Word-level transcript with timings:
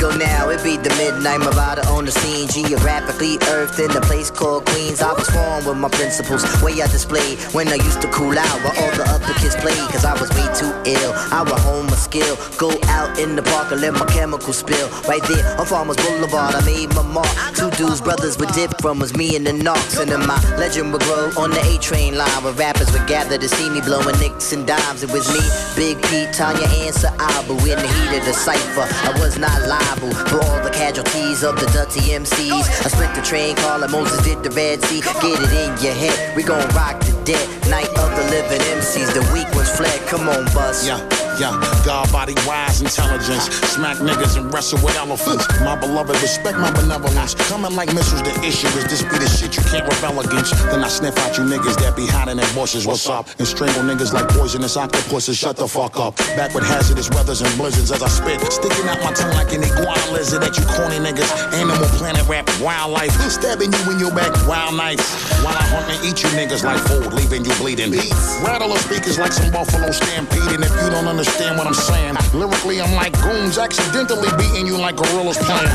ago 0.00 0.16
now, 0.16 0.39
it 0.52 0.62
be 0.64 0.76
the 0.76 0.90
midnight 0.96 1.40
Marauder 1.40 1.86
on 1.88 2.04
the 2.04 2.12
scene. 2.12 2.48
Geographically 2.48 3.38
earthed 3.48 3.78
in 3.78 3.90
a 3.96 4.00
place 4.00 4.30
called 4.30 4.64
Queens. 4.66 5.02
I 5.02 5.12
was 5.12 5.28
formed 5.30 5.66
with 5.66 5.76
my 5.76 5.88
principles, 5.88 6.42
way 6.62 6.80
I 6.82 6.86
displayed 6.88 7.38
when 7.52 7.68
I 7.68 7.76
used 7.76 8.00
to 8.02 8.08
cool 8.08 8.36
out 8.38 8.58
while 8.62 8.76
all 8.78 8.92
the 8.96 9.04
other 9.08 9.34
kids 9.34 9.56
played. 9.56 9.84
Cause 9.92 10.04
I 10.04 10.14
was 10.20 10.30
way 10.30 10.48
too 10.56 10.72
ill. 10.86 11.12
I 11.32 11.42
would 11.42 11.60
hone 11.60 11.86
my 11.86 11.96
skill, 11.96 12.36
go 12.58 12.70
out 12.88 13.18
in 13.18 13.36
the 13.36 13.42
park 13.42 13.72
and 13.72 13.80
let 13.80 13.94
my 13.94 14.06
chemicals 14.06 14.58
spill. 14.58 14.88
Right 15.08 15.22
there 15.28 15.44
on 15.58 15.66
Farmers 15.66 15.96
Boulevard, 15.96 16.54
I 16.54 16.64
made 16.64 16.94
my 16.94 17.02
mark. 17.02 17.30
Two 17.54 17.70
dudes, 17.72 18.00
brothers 18.00 18.38
would 18.38 18.52
dip 18.52 18.80
from 18.80 18.98
was 18.98 19.14
me 19.16 19.36
and 19.36 19.46
the 19.46 19.52
Knox. 19.52 19.98
And 19.98 20.10
then 20.10 20.26
my 20.26 20.40
legend 20.56 20.92
would 20.92 21.02
grow 21.02 21.30
on 21.36 21.50
the 21.50 21.60
A 21.60 21.78
train 21.78 22.16
line 22.16 22.42
where 22.42 22.54
rappers 22.54 22.90
would 22.92 23.06
gather 23.06 23.38
to 23.38 23.48
see 23.48 23.68
me 23.70 23.80
blowing 23.80 24.18
nicks 24.18 24.52
and 24.52 24.66
dimes. 24.66 25.02
It 25.02 25.12
was 25.12 25.28
me, 25.28 25.42
Big 25.76 26.00
Pete, 26.08 26.32
Tanya, 26.32 26.66
and 26.66 26.96
Alba 27.20 27.52
in 27.52 27.78
the 27.78 27.88
heat 27.88 28.18
of 28.18 28.24
the 28.24 28.32
cipher. 28.32 28.86
I 29.08 29.12
was 29.20 29.38
not 29.38 29.56
liable 29.68 30.12
all 30.42 30.62
the 30.62 30.70
casualties 30.70 31.42
of 31.42 31.56
the 31.60 31.66
dirty 31.72 32.12
MCs. 32.12 32.66
I 32.84 32.88
split 32.88 33.14
the 33.14 33.22
train 33.22 33.56
car 33.56 33.78
like 33.78 33.90
Moses 33.90 34.22
did 34.24 34.42
the 34.42 34.50
Red 34.50 34.82
Sea. 34.82 35.00
Get 35.00 35.38
it 35.40 35.52
in 35.52 35.72
your 35.84 35.94
head, 35.94 36.36
we 36.36 36.42
gon' 36.42 36.66
rock 36.74 37.00
the 37.00 37.12
dead. 37.24 37.46
Night 37.68 37.90
of 37.98 38.10
the 38.16 38.24
living 38.30 38.60
MCs, 38.78 39.12
the 39.14 39.22
weak 39.32 39.48
ones 39.54 39.70
fled. 39.70 40.00
Come 40.08 40.28
on, 40.28 40.44
bus. 40.52 40.86
Yeah. 40.86 41.29
Yeah, 41.40 41.56
God 41.86 42.12
body 42.12 42.34
wise 42.44 42.82
intelligence. 42.82 43.48
Smack 43.72 43.96
niggas 43.96 44.36
and 44.36 44.52
wrestle 44.52 44.76
with 44.84 44.94
elephants. 44.96 45.48
My 45.64 45.74
beloved, 45.74 46.12
respect 46.20 46.58
my 46.58 46.70
benevolence. 46.70 47.32
Coming 47.48 47.74
like 47.74 47.88
missiles, 47.94 48.20
the 48.20 48.36
issue 48.44 48.68
is 48.76 48.84
this 48.84 49.00
be 49.00 49.16
the 49.16 49.24
shit 49.24 49.56
you 49.56 49.64
can't 49.72 49.88
rebel 49.88 50.20
against. 50.20 50.52
Then 50.68 50.84
I 50.84 50.88
sniff 50.88 51.16
out 51.16 51.38
you 51.38 51.44
niggas 51.44 51.80
that 51.80 51.96
be 51.96 52.04
hiding 52.06 52.38
in 52.38 52.44
bushes. 52.52 52.86
What's 52.86 53.08
up? 53.08 53.26
And 53.38 53.48
strangle 53.48 53.80
niggas 53.88 54.12
like 54.12 54.28
poisonous 54.28 54.76
octopuses. 54.76 55.38
Shut 55.38 55.56
the 55.56 55.66
fuck 55.66 55.96
up. 55.96 56.14
Back 56.36 56.52
with 56.52 56.64
hazardous 56.64 57.08
weathers 57.08 57.40
and 57.40 57.48
blizzards 57.56 57.90
as 57.90 58.02
I 58.02 58.08
spit. 58.08 58.36
Sticking 58.52 58.84
out 58.92 59.00
my 59.00 59.16
tongue 59.16 59.32
like 59.32 59.48
an 59.56 59.64
iguana 59.64 60.12
lizard 60.12 60.44
at 60.44 60.58
you 60.60 60.64
corny 60.76 61.00
niggas. 61.00 61.32
Animal 61.56 61.88
planet 61.96 62.28
rap 62.28 62.44
wildlife. 62.60 63.16
Stabbing 63.32 63.72
you 63.72 63.92
in 63.92 63.98
your 63.98 64.12
back 64.12 64.28
wild 64.46 64.76
nights. 64.76 65.08
While 65.40 65.56
I 65.56 65.64
hunt 65.72 65.88
and 65.88 66.04
eat 66.04 66.20
you 66.20 66.28
niggas 66.36 66.68
like 66.68 66.84
food, 66.84 67.16
leaving 67.16 67.48
you 67.48 67.54
bleeding. 67.56 67.96
Rattle 68.44 68.68
the 68.68 68.78
speakers 68.84 69.18
like 69.18 69.32
some 69.32 69.50
buffalo 69.50 69.88
stampeding. 69.90 70.60
If 70.60 70.76
you 70.84 70.92
don't 70.92 71.08
understand, 71.08 71.29
understand 71.30 71.58
what 71.58 71.66
I'm 71.66 71.74
saying. 71.74 72.16
Lyrically, 72.34 72.80
I'm 72.80 72.94
like 72.94 73.12
goons 73.22 73.58
accidentally 73.58 74.28
beating 74.36 74.66
you 74.66 74.76
like 74.76 74.96
gorillas 74.96 75.38
playing. 75.38 75.68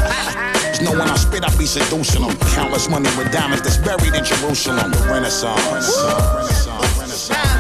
Just 0.68 0.82
know 0.82 0.92
when 0.92 1.08
I 1.08 1.16
spit, 1.16 1.44
I 1.44 1.56
be 1.58 1.66
seducing 1.66 2.22
them. 2.22 2.36
Countless 2.54 2.90
money 2.90 3.10
with 3.18 3.32
diamonds 3.32 3.64
that's 3.64 3.78
buried 3.78 4.14
in 4.14 4.24
Jerusalem. 4.26 4.92
The 4.92 5.08
Renaissance. 5.08 5.62
Renaissance. 5.72 7.00
Renaissance. 7.00 7.56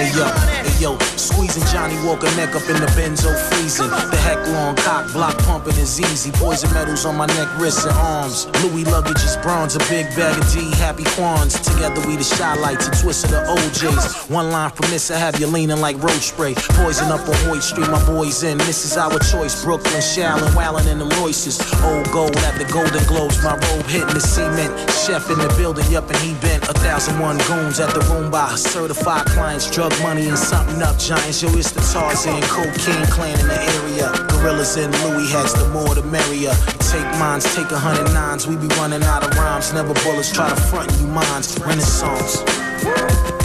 Hey 0.00 0.08
yo, 0.16 0.24
hey 0.24 0.80
yo, 0.80 0.98
squeezing 1.16 1.64
Johnnie 1.68 1.98
Walker 2.06 2.30
neck 2.36 2.54
up 2.54 2.64
in 2.70 2.80
the 2.80 2.88
benzo 2.96 3.36
freezing. 3.50 3.90
The 3.90 4.16
heck 4.16 4.40
long 4.48 4.74
cock 4.76 5.12
block 5.12 5.36
pumping 5.38 5.59
is 5.90 6.00
easy. 6.12 6.30
Poison 6.32 6.72
medals 6.72 7.04
on 7.04 7.16
my 7.16 7.26
neck, 7.26 7.48
wrists, 7.58 7.84
and 7.84 7.94
arms. 7.96 8.46
Louis 8.62 8.84
luggage 8.84 9.22
is 9.24 9.36
bronze, 9.38 9.74
a 9.74 9.78
big 9.90 10.06
bag 10.14 10.38
of 10.38 10.46
D, 10.52 10.70
happy 10.76 11.04
Quans. 11.16 11.58
Together 11.60 12.00
we 12.06 12.16
the 12.16 12.22
shy 12.22 12.54
lights, 12.54 12.86
a 12.86 12.90
twist 13.02 13.24
of 13.24 13.30
the 13.30 13.38
OJs. 13.38 14.30
One 14.30 14.50
line 14.50 14.70
from 14.70 14.90
this, 14.90 15.10
I 15.10 15.18
have 15.18 15.40
you 15.40 15.46
leaning 15.46 15.80
like 15.80 15.96
road 16.02 16.22
spray. 16.22 16.54
Poison 16.54 17.10
up 17.10 17.26
on 17.26 17.34
Hoyt 17.48 17.62
Street, 17.62 17.88
my 17.90 18.04
boys 18.06 18.42
in. 18.42 18.58
This 18.58 18.84
is 18.84 18.96
our 18.96 19.18
choice. 19.18 19.64
Brooklyn, 19.64 20.00
Shallon, 20.00 20.54
Wallin, 20.54 20.86
and 20.86 21.00
them 21.00 21.10
Royces. 21.20 21.58
Old 21.82 22.10
gold 22.12 22.36
at 22.48 22.56
the 22.58 22.66
Golden 22.72 23.04
Globes, 23.06 23.42
my 23.42 23.54
robe 23.54 23.86
hitting 23.86 24.14
the 24.14 24.20
cement. 24.20 24.72
Chef 24.90 25.28
in 25.30 25.38
the 25.38 25.52
building, 25.56 25.90
yup, 25.90 26.08
and 26.08 26.18
he 26.18 26.34
bent 26.40 26.62
a 26.68 26.74
thousand 26.74 27.18
one 27.18 27.38
goons 27.48 27.80
at 27.80 27.92
the 27.94 28.00
room 28.12 28.30
by 28.30 28.54
certified 28.54 29.26
clients. 29.26 29.70
Drug 29.70 29.92
money 30.02 30.28
and 30.28 30.38
something 30.38 30.82
up 30.82 30.98
giants. 30.98 31.42
Yo, 31.42 31.48
it's 31.50 31.72
the 31.72 31.80
Tarzan 31.92 32.42
cocaine 32.42 33.06
clan 33.06 33.38
in 33.40 33.48
the 33.48 33.60
area. 33.60 34.29
Gorillas 34.40 34.74
and 34.78 34.90
Louis 35.04 35.30
hats, 35.30 35.52
the 35.52 35.68
more 35.68 35.94
the 35.94 36.02
merrier. 36.02 36.54
Take 36.90 37.04
mines, 37.18 37.44
take 37.54 37.70
a 37.72 37.78
hundred 37.78 38.10
nines. 38.14 38.46
We 38.46 38.56
be 38.56 38.68
running 38.76 39.02
out 39.02 39.22
of 39.22 39.36
rhymes. 39.36 39.72
Never 39.74 39.92
bullets 40.02 40.32
try 40.32 40.48
to 40.48 40.56
front 40.56 40.90
you 40.98 41.06
minds. 41.08 41.58
Renaissance. 41.60 43.39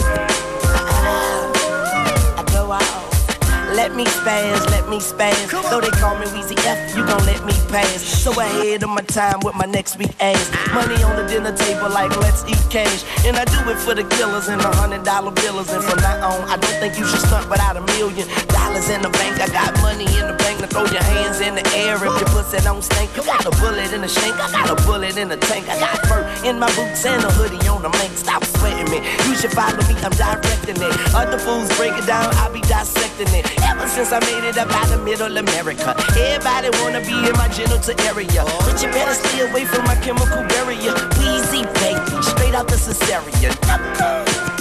Me 3.96 4.04
spaz, 4.04 4.60
let 4.70 4.88
me 4.88 4.98
spaz. 4.98 5.48
Though 5.70 5.80
they 5.80 5.90
call 5.96 6.18
me 6.18 6.26
Weezy 6.26 6.56
F, 6.66 6.94
you 6.94 7.04
gon' 7.06 7.24
let 7.24 7.42
me 7.44 7.52
pass. 7.72 8.02
So 8.02 8.30
ahead 8.38 8.82
of 8.82 8.90
my 8.90 9.00
time 9.00 9.40
with 9.42 9.54
my 9.54 9.64
next 9.64 9.96
week 9.98 10.12
ass. 10.20 10.50
Money 10.74 11.02
on 11.02 11.16
the 11.16 11.26
dinner 11.26 11.56
table 11.56 11.88
like 11.88 12.14
let's 12.20 12.44
eat 12.44 12.60
cash. 12.68 13.04
And 13.24 13.36
I 13.36 13.44
do 13.46 13.58
it 13.70 13.78
for 13.78 13.94
the 13.94 14.04
killers 14.04 14.48
and 14.48 14.60
the 14.60 14.68
hundred 14.68 15.02
dollar 15.04 15.32
billers. 15.32 15.72
And 15.72 15.82
from 15.82 15.98
now 16.00 16.28
on, 16.28 16.44
I 16.48 16.56
don't 16.56 16.78
think 16.78 16.98
you 16.98 17.06
should 17.06 17.20
stunt 17.20 17.48
without 17.48 17.76
a 17.76 17.82
million 17.96 18.28
dollars 18.52 18.88
in 18.90 19.00
the 19.00 19.10
bank. 19.10 19.40
I 19.40 19.48
got 19.48 19.72
money 19.80 20.04
in 20.04 20.28
the 20.28 20.36
bank 20.44 20.60
to 20.60 20.66
throw 20.66 20.84
your 20.84 21.02
hands 21.02 21.40
in 21.40 21.54
the 21.54 21.64
air 21.74 21.96
if 21.96 22.02
your 22.02 22.28
pussy 22.36 22.60
don't 22.60 22.84
stink. 22.84 23.16
You 23.16 23.24
got 23.24 23.46
a 23.46 23.50
bullet 23.62 23.92
in 23.92 24.02
the 24.02 24.08
shank, 24.08 24.36
I 24.36 24.52
got 24.52 24.68
a 24.68 24.76
bullet 24.84 25.16
in 25.16 25.28
the 25.28 25.38
tank. 25.38 25.68
I 25.68 25.80
got 25.80 25.96
fur 26.06 26.22
in 26.44 26.58
my 26.58 26.68
boots 26.76 27.04
and 27.06 27.24
a 27.24 27.32
hoodie 27.32 27.64
on 27.68 27.80
the 27.80 27.90
mink. 27.96 28.12
Stop 28.12 28.44
sweating 28.44 28.90
me. 28.92 29.00
You 29.24 29.34
should 29.34 29.52
follow 29.52 29.80
me, 29.88 29.96
I'm 30.04 30.12
directing 30.12 30.76
it. 30.76 30.92
Other 31.14 31.38
fools 31.38 31.72
break 31.76 31.96
it 31.96 32.06
down, 32.06 32.28
I 32.36 32.52
be 32.52 32.60
dissecting 32.68 33.32
it. 33.32 33.46
Ever 33.62 33.85
since 33.88 34.12
I 34.12 34.20
made 34.20 34.44
it 34.48 34.58
up 34.58 34.70
out 34.70 34.90
of 34.92 35.04
middle 35.04 35.36
America, 35.36 35.94
everybody 36.16 36.70
wanna 36.82 37.00
be 37.00 37.16
in 37.28 37.32
my 37.36 37.48
genital 37.48 37.94
area. 38.06 38.44
But 38.66 38.82
you 38.82 38.88
better 38.90 39.14
stay 39.14 39.48
away 39.48 39.64
from 39.64 39.84
my 39.84 39.94
chemical 39.96 40.42
barrier. 40.48 40.94
Weezy 41.18 41.62
baby, 41.80 42.22
straight 42.22 42.54
out 42.54 42.68
the 42.68 42.76
cesarean. 42.76 43.54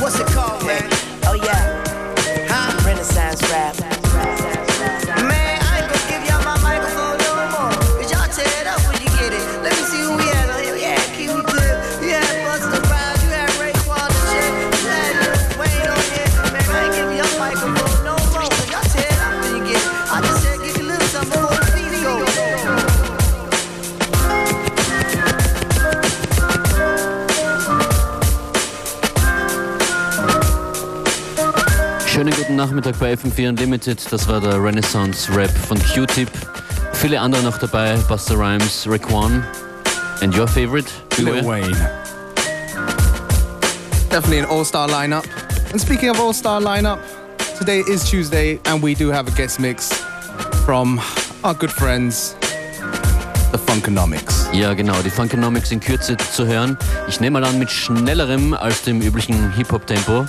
What's 0.01 0.19
it 0.19 0.27
called, 0.27 0.65
man? 0.65 0.83
Oh 1.27 1.33
yeah, 1.33 1.83
Huh? 2.47 2.85
Renaissance 2.85 3.41
rap. 3.51 3.94
Nachmittag 32.65 32.97
bei 32.97 33.13
FM4 33.13 33.49
Unlimited. 33.49 34.11
Das 34.11 34.27
war 34.27 34.41
der 34.41 34.59
Renaissance 34.63 35.31
Rap 35.35 35.51
von 35.67 35.77
Q-Tip. 35.77 36.27
Viele 36.93 37.21
andere 37.21 37.43
noch 37.43 37.59
dabei: 37.59 37.95
Buster 38.07 38.33
Rhymes, 38.39 38.87
Rick 38.89 39.11
One. 39.11 39.45
And 40.21 40.35
your 40.35 40.47
favorite? 40.47 40.89
Lil? 41.17 41.45
Wayne. 41.45 41.77
Definitely 44.09 44.39
an 44.39 44.45
all-star 44.45 44.89
lineup. 44.89 45.25
And 45.71 45.79
speaking 45.79 46.09
of 46.09 46.19
all-star 46.19 46.59
lineup, 46.59 46.97
today 47.59 47.83
is 47.87 48.03
Tuesday 48.09 48.59
and 48.65 48.81
we 48.81 48.95
do 48.95 49.11
have 49.11 49.27
a 49.27 49.35
guest 49.37 49.59
mix 49.59 49.93
from 50.65 50.99
our 51.43 51.53
good 51.53 51.71
friends, 51.71 52.35
the 53.51 53.59
Funkonomics. 53.59 54.47
Ja, 54.53 54.73
genau. 54.73 54.99
Die 55.03 55.11
Funkonomics 55.11 55.69
in 55.69 55.79
Kürze 55.79 56.17
zu 56.17 56.47
hören. 56.47 56.79
Ich 57.07 57.19
nehme 57.19 57.39
mal 57.39 57.47
an, 57.47 57.59
mit 57.59 57.69
schnellerem 57.69 58.55
als 58.55 58.81
dem 58.81 59.01
üblichen 59.01 59.51
Hip-Hop-Tempo. 59.53 60.25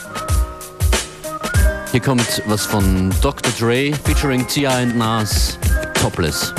Hier 1.97 2.03
kommt 2.03 2.43
was 2.45 2.67
von 2.67 3.09
Dr. 3.23 3.51
Dre 3.59 3.91
featuring 4.05 4.47
Tia 4.47 4.69
and 4.69 4.99
Nas, 4.99 5.59
Topless. 5.95 6.53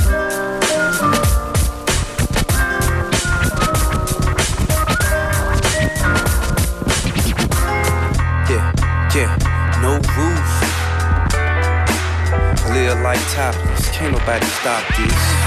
Yeah, 8.49 8.73
yeah, 9.13 9.37
no 9.79 9.99
roof. 10.17 10.49
Live 12.73 12.99
like 13.03 13.19
topless, 13.35 13.91
can't 13.91 14.13
nobody 14.13 14.43
stop 14.47 14.81
this. 14.95 15.46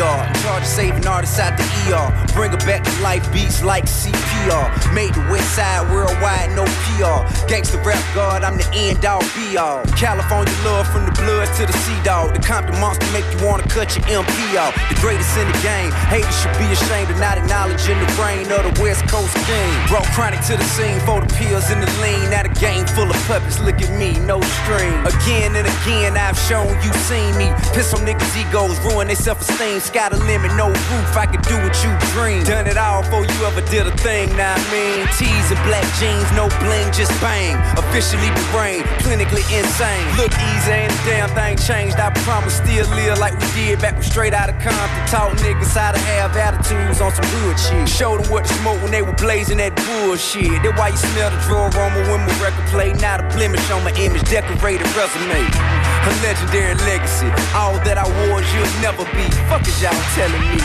DR, 0.00 0.26
in 0.28 0.34
charge 0.40 0.62
of 0.62 0.68
saving 0.68 1.06
artists 1.06 1.38
out 1.38 1.52
the 1.58 1.64
ER. 1.92 2.08
Bring 2.32 2.52
her 2.52 2.64
back 2.64 2.82
to 2.84 3.02
life, 3.02 3.20
beats 3.32 3.62
like 3.62 3.84
CPR. 3.84 4.94
Made 4.94 5.12
the 5.12 5.20
West 5.28 5.52
Side 5.54 5.84
worldwide, 5.92 6.56
no 6.56 6.64
PR. 6.88 7.20
Gangsta 7.44 7.76
rap 7.84 8.00
god, 8.14 8.42
I'm 8.42 8.56
the 8.56 8.64
end 8.72 9.04
all 9.04 9.20
be 9.36 9.58
all. 9.58 9.84
California 10.00 10.54
love 10.64 10.88
from 10.88 11.04
the 11.04 11.12
blood 11.20 11.52
to 11.56 11.66
the 11.66 11.76
sea 11.84 12.00
dog. 12.02 12.32
The 12.32 12.40
Compton 12.40 12.80
monster 12.80 13.04
make 13.12 13.28
you 13.28 13.44
wanna 13.44 13.68
cut 13.68 13.92
your 13.94 14.04
MP 14.08 14.56
off. 14.56 14.72
The 14.88 14.96
greatest 15.04 15.36
in 15.36 15.46
the 15.52 15.58
game, 15.60 15.92
haters 16.08 16.32
should 16.40 16.56
be 16.56 16.72
ashamed 16.72 17.10
of 17.10 17.20
not 17.20 17.36
acknowledging 17.36 18.00
the 18.00 18.08
brain 18.16 18.48
of 18.48 18.64
the 18.64 18.72
West 18.80 19.04
Coast 19.08 19.36
king. 19.44 19.70
Brought 19.88 20.08
chronic 20.16 20.40
to 20.48 20.56
the 20.56 20.64
scene 20.64 21.00
for 21.04 21.20
the 21.20 21.28
pills 21.36 21.68
and 21.68 21.82
the 21.82 21.90
lean. 22.00 22.30
Now 22.30 22.44
the 22.48 22.54
game 22.56 22.86
full 22.96 23.10
of 23.10 23.20
puppets, 23.28 23.60
look 23.60 23.76
at 23.82 23.92
me, 24.00 24.16
no 24.24 24.40
string. 24.64 24.96
Again 25.04 25.56
and 25.60 25.68
again, 25.68 26.16
I've 26.16 26.38
shown 26.48 26.72
you 26.80 26.92
seen 27.04 27.36
me. 27.36 27.52
Piss 27.76 27.92
on 27.92 28.08
niggas' 28.08 28.32
egos, 28.40 28.80
ruin 28.80 29.08
their 29.08 29.16
self 29.16 29.44
esteem. 29.44 29.89
Got 29.92 30.12
a 30.12 30.18
limit, 30.24 30.54
no 30.54 30.68
roof. 30.68 31.16
I 31.16 31.26
could 31.26 31.42
do 31.42 31.56
what 31.58 31.74
you 31.82 31.90
dream. 32.14 32.44
Done 32.44 32.66
it 32.66 32.78
all 32.78 33.02
before 33.02 33.26
you 33.26 33.38
ever 33.46 33.60
did 33.70 33.86
a 33.86 33.94
thing. 33.98 34.30
Now 34.36 34.54
I 34.54 34.62
mean, 34.70 35.06
tees 35.18 35.50
and 35.50 35.60
black 35.66 35.86
jeans, 35.98 36.26
no 36.32 36.48
bling, 36.62 36.92
just 36.92 37.12
bang. 37.20 37.58
Officially 37.78 38.30
brain, 38.54 38.82
clinically 39.02 39.44
insane. 39.50 40.06
Look 40.16 40.32
easy, 40.54 40.70
ain't 40.70 40.92
a 40.92 41.00
damn 41.04 41.30
thing 41.34 41.58
changed. 41.58 41.98
I 41.98 42.10
promise, 42.22 42.56
still 42.56 42.86
live 42.94 43.18
like 43.18 43.34
we 43.38 43.46
did 43.54 43.80
back 43.80 43.94
when 43.94 44.02
straight 44.02 44.34
out 44.34 44.48
of 44.48 44.56
Compton. 44.62 45.06
Taught 45.10 45.38
niggas 45.42 45.74
how 45.74 45.92
to 45.92 45.98
have 45.98 46.36
attitudes 46.36 47.00
on 47.00 47.10
some 47.12 47.26
good 47.42 47.58
shit. 47.58 47.88
Showed 47.88 48.22
them 48.22 48.30
what 48.30 48.44
to 48.46 48.54
smoke 48.62 48.80
when 48.82 48.92
they 48.92 49.02
were 49.02 49.16
blazing 49.18 49.58
that 49.58 49.74
bullshit. 49.86 50.62
That's 50.62 50.78
why 50.78 50.88
you 50.88 50.96
smell 50.96 51.30
the 51.30 51.40
draw 51.46 51.66
aroma 51.68 52.00
when 52.10 52.20
my 52.26 52.34
record 52.38 52.66
play. 52.70 52.92
Not 52.94 53.20
a 53.20 53.26
blemish 53.34 53.64
on 53.70 53.82
my 53.84 53.92
image, 53.98 54.22
decorated 54.30 54.86
resume. 54.94 55.79
A 56.00 56.10
legendary 56.24 56.74
legacy. 56.88 57.28
All 57.52 57.76
that 57.84 57.98
I 58.00 58.08
was, 58.08 58.44
you'll 58.56 58.74
never 58.80 59.04
be. 59.12 59.28
Fuck 59.52 59.68
is 59.68 59.76
y'all 59.82 59.92
telling 60.16 60.40
me? 60.48 60.56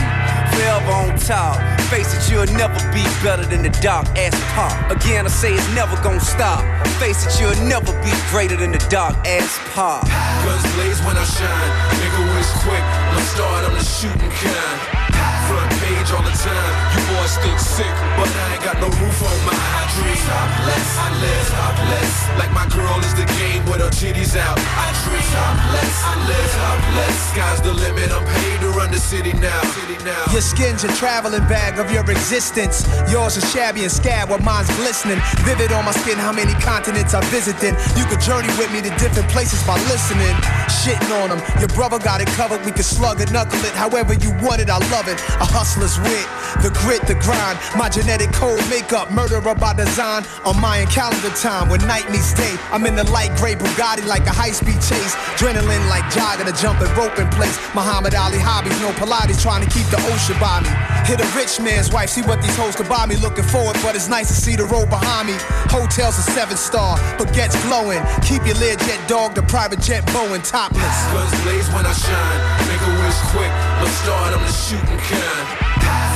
Forever 0.56 0.92
on 0.92 1.18
top. 1.20 1.60
Face 1.92 2.08
it, 2.16 2.32
you'll 2.32 2.48
never 2.56 2.80
be 2.96 3.04
better 3.20 3.44
than 3.44 3.62
the 3.62 3.68
dark 3.84 4.06
ass 4.16 4.32
pop. 4.56 4.72
Again, 4.90 5.26
I 5.26 5.28
say 5.28 5.52
it's 5.52 5.68
never 5.74 5.94
gonna 6.02 6.20
stop. 6.20 6.64
Face 6.96 7.26
it, 7.26 7.38
you'll 7.38 7.68
never 7.68 7.92
be 8.00 8.12
greater 8.30 8.56
than 8.56 8.72
the 8.72 8.80
dark 8.88 9.14
ass 9.26 9.60
pop. 9.74 10.08
Guns 10.44 10.64
blaze 10.74 11.00
when 11.04 11.16
I 11.16 11.24
shine. 11.24 11.70
Nigga 12.00 12.22
wish 12.32 12.50
quick. 12.64 12.84
Let's 13.12 13.28
start 13.36 13.64
on 13.68 13.74
the 13.74 13.84
shooting 13.84 14.32
kind. 14.40 15.05
Front 15.48 15.70
page 15.82 16.08
all 16.12 16.22
the 16.22 16.34
time. 16.34 16.72
You 16.94 17.02
boys 17.14 17.34
think 17.42 17.58
sick, 17.58 17.94
but 18.16 18.28
I 18.28 18.54
ain't 18.54 18.64
got 18.64 18.76
no 18.80 18.88
roof 19.00 19.18
on 19.22 19.38
my 19.46 19.54
I 19.54 19.84
dream. 19.94 20.18
Topless, 20.26 20.88
I 20.98 21.08
live 21.22 21.46
topless. 21.54 22.12
Like 22.40 22.52
my 22.52 22.66
girl 22.74 22.98
is 23.00 23.14
the 23.14 23.26
game 23.38 23.62
with 23.70 23.80
her 23.80 23.92
titties 23.94 24.34
out. 24.36 24.58
I 24.58 24.90
dream 25.06 25.22
topless, 25.30 25.94
I 26.02 26.14
live 26.26 26.50
topless. 26.58 27.16
Sky's 27.30 27.60
the 27.62 27.72
limit. 27.72 28.10
I'm 28.10 28.24
paid 28.26 28.60
to 28.60 28.68
run 28.74 28.90
the 28.90 28.98
city 28.98 29.32
now. 29.34 29.62
City 29.76 29.96
now. 30.04 30.24
Your 30.32 30.42
skin's 30.42 30.84
a 30.84 30.90
traveling 30.96 31.46
bag 31.46 31.78
of 31.78 31.90
your 31.90 32.02
existence. 32.10 32.86
Yours 33.10 33.36
is 33.36 33.46
shabby 33.52 33.82
and 33.82 33.92
scab, 33.92 34.30
while 34.30 34.40
mine's 34.40 34.68
glistening. 34.76 35.20
Vivid 35.46 35.72
on 35.72 35.84
my 35.84 35.92
skin, 35.92 36.18
how 36.18 36.32
many 36.32 36.52
continents 36.60 37.14
I 37.14 37.20
visited. 37.30 37.78
You 37.96 38.04
could 38.06 38.20
journey 38.20 38.50
with 38.58 38.72
me 38.72 38.82
to 38.82 38.90
different 38.98 39.28
places 39.30 39.62
by 39.62 39.78
listening. 39.86 40.34
Shitting 40.66 41.10
on 41.22 41.30
them. 41.30 41.40
Your 41.58 41.70
brother 41.78 41.98
got 41.98 42.20
it 42.20 42.28
covered. 42.34 42.64
We 42.64 42.72
can 42.72 42.82
slug 42.82 43.20
it, 43.20 43.30
knuckle 43.30 43.62
it, 43.64 43.74
however 43.74 44.14
you 44.14 44.30
want 44.42 44.60
it. 44.60 44.70
I 44.70 44.78
love 44.90 45.05
A 45.14 45.46
hustler's 45.46 45.94
wit, 46.02 46.26
the 46.66 46.74
grit, 46.82 46.98
the 47.06 47.14
grind. 47.14 47.58
My 47.78 47.88
genetic 47.88 48.32
code 48.32 48.58
makeup, 48.68 49.12
murderer 49.12 49.54
by 49.54 49.74
design. 49.74 50.26
On 50.44 50.58
Mayan 50.60 50.88
calendar 50.88 51.30
time, 51.38 51.68
when 51.68 51.78
night 51.86 52.10
meets 52.10 52.34
day. 52.34 52.56
I'm 52.72 52.84
in 52.86 52.96
the 52.96 53.06
light 53.14 53.30
gray 53.38 53.54
Bugatti 53.54 54.04
like 54.06 54.26
a 54.26 54.34
high 54.34 54.50
speed 54.50 54.82
chase. 54.82 55.14
Adrenaline 55.38 55.86
like 55.88 56.02
jogging, 56.10 56.48
a 56.50 56.54
jumping 56.58 56.90
rope 56.98 57.18
in 57.22 57.28
place. 57.30 57.54
Muhammad 57.74 58.14
Ali 58.14 58.38
hobbies, 58.42 58.74
no 58.82 58.90
Pilates, 58.98 59.40
trying 59.40 59.62
to 59.62 59.70
keep 59.70 59.86
the 59.94 60.00
ocean 60.10 60.34
by 60.42 60.58
me. 60.58 60.70
Hit 61.06 61.22
a 61.22 61.28
rich 61.38 61.60
man's 61.60 61.92
wife, 61.92 62.10
see 62.10 62.22
what 62.22 62.42
these 62.42 62.56
hoes 62.56 62.74
could 62.74 62.88
buy 62.88 63.06
me. 63.06 63.14
Looking 63.16 63.46
forward, 63.46 63.78
but 63.86 63.94
it's 63.94 64.08
nice 64.08 64.26
to 64.28 64.34
see 64.34 64.56
the 64.56 64.66
road 64.66 64.90
behind 64.90 65.30
me. 65.30 65.38
Hotels 65.70 66.18
a 66.18 66.26
seven 66.34 66.56
star, 66.56 66.98
but 67.14 67.32
gets 67.32 67.54
glowing. 67.62 68.02
Keep 68.26 68.42
your 68.42 68.58
Learjet 68.58 68.98
dog, 69.06 69.34
the 69.34 69.42
private 69.46 69.78
jet 69.78 70.02
Boeing 70.10 70.42
topless. 70.42 70.98
Guns 71.14 71.30
blaze 71.46 71.68
when 71.70 71.86
I 71.86 71.94
shine. 71.94 72.40
Nigga 72.66 72.90
wish 73.06 73.20
quick. 73.30 73.52
Let's 73.78 73.94
start 74.02 74.34
on 74.34 74.42
the 74.42 74.50
shooting 74.50 74.95
kind. 74.98 75.46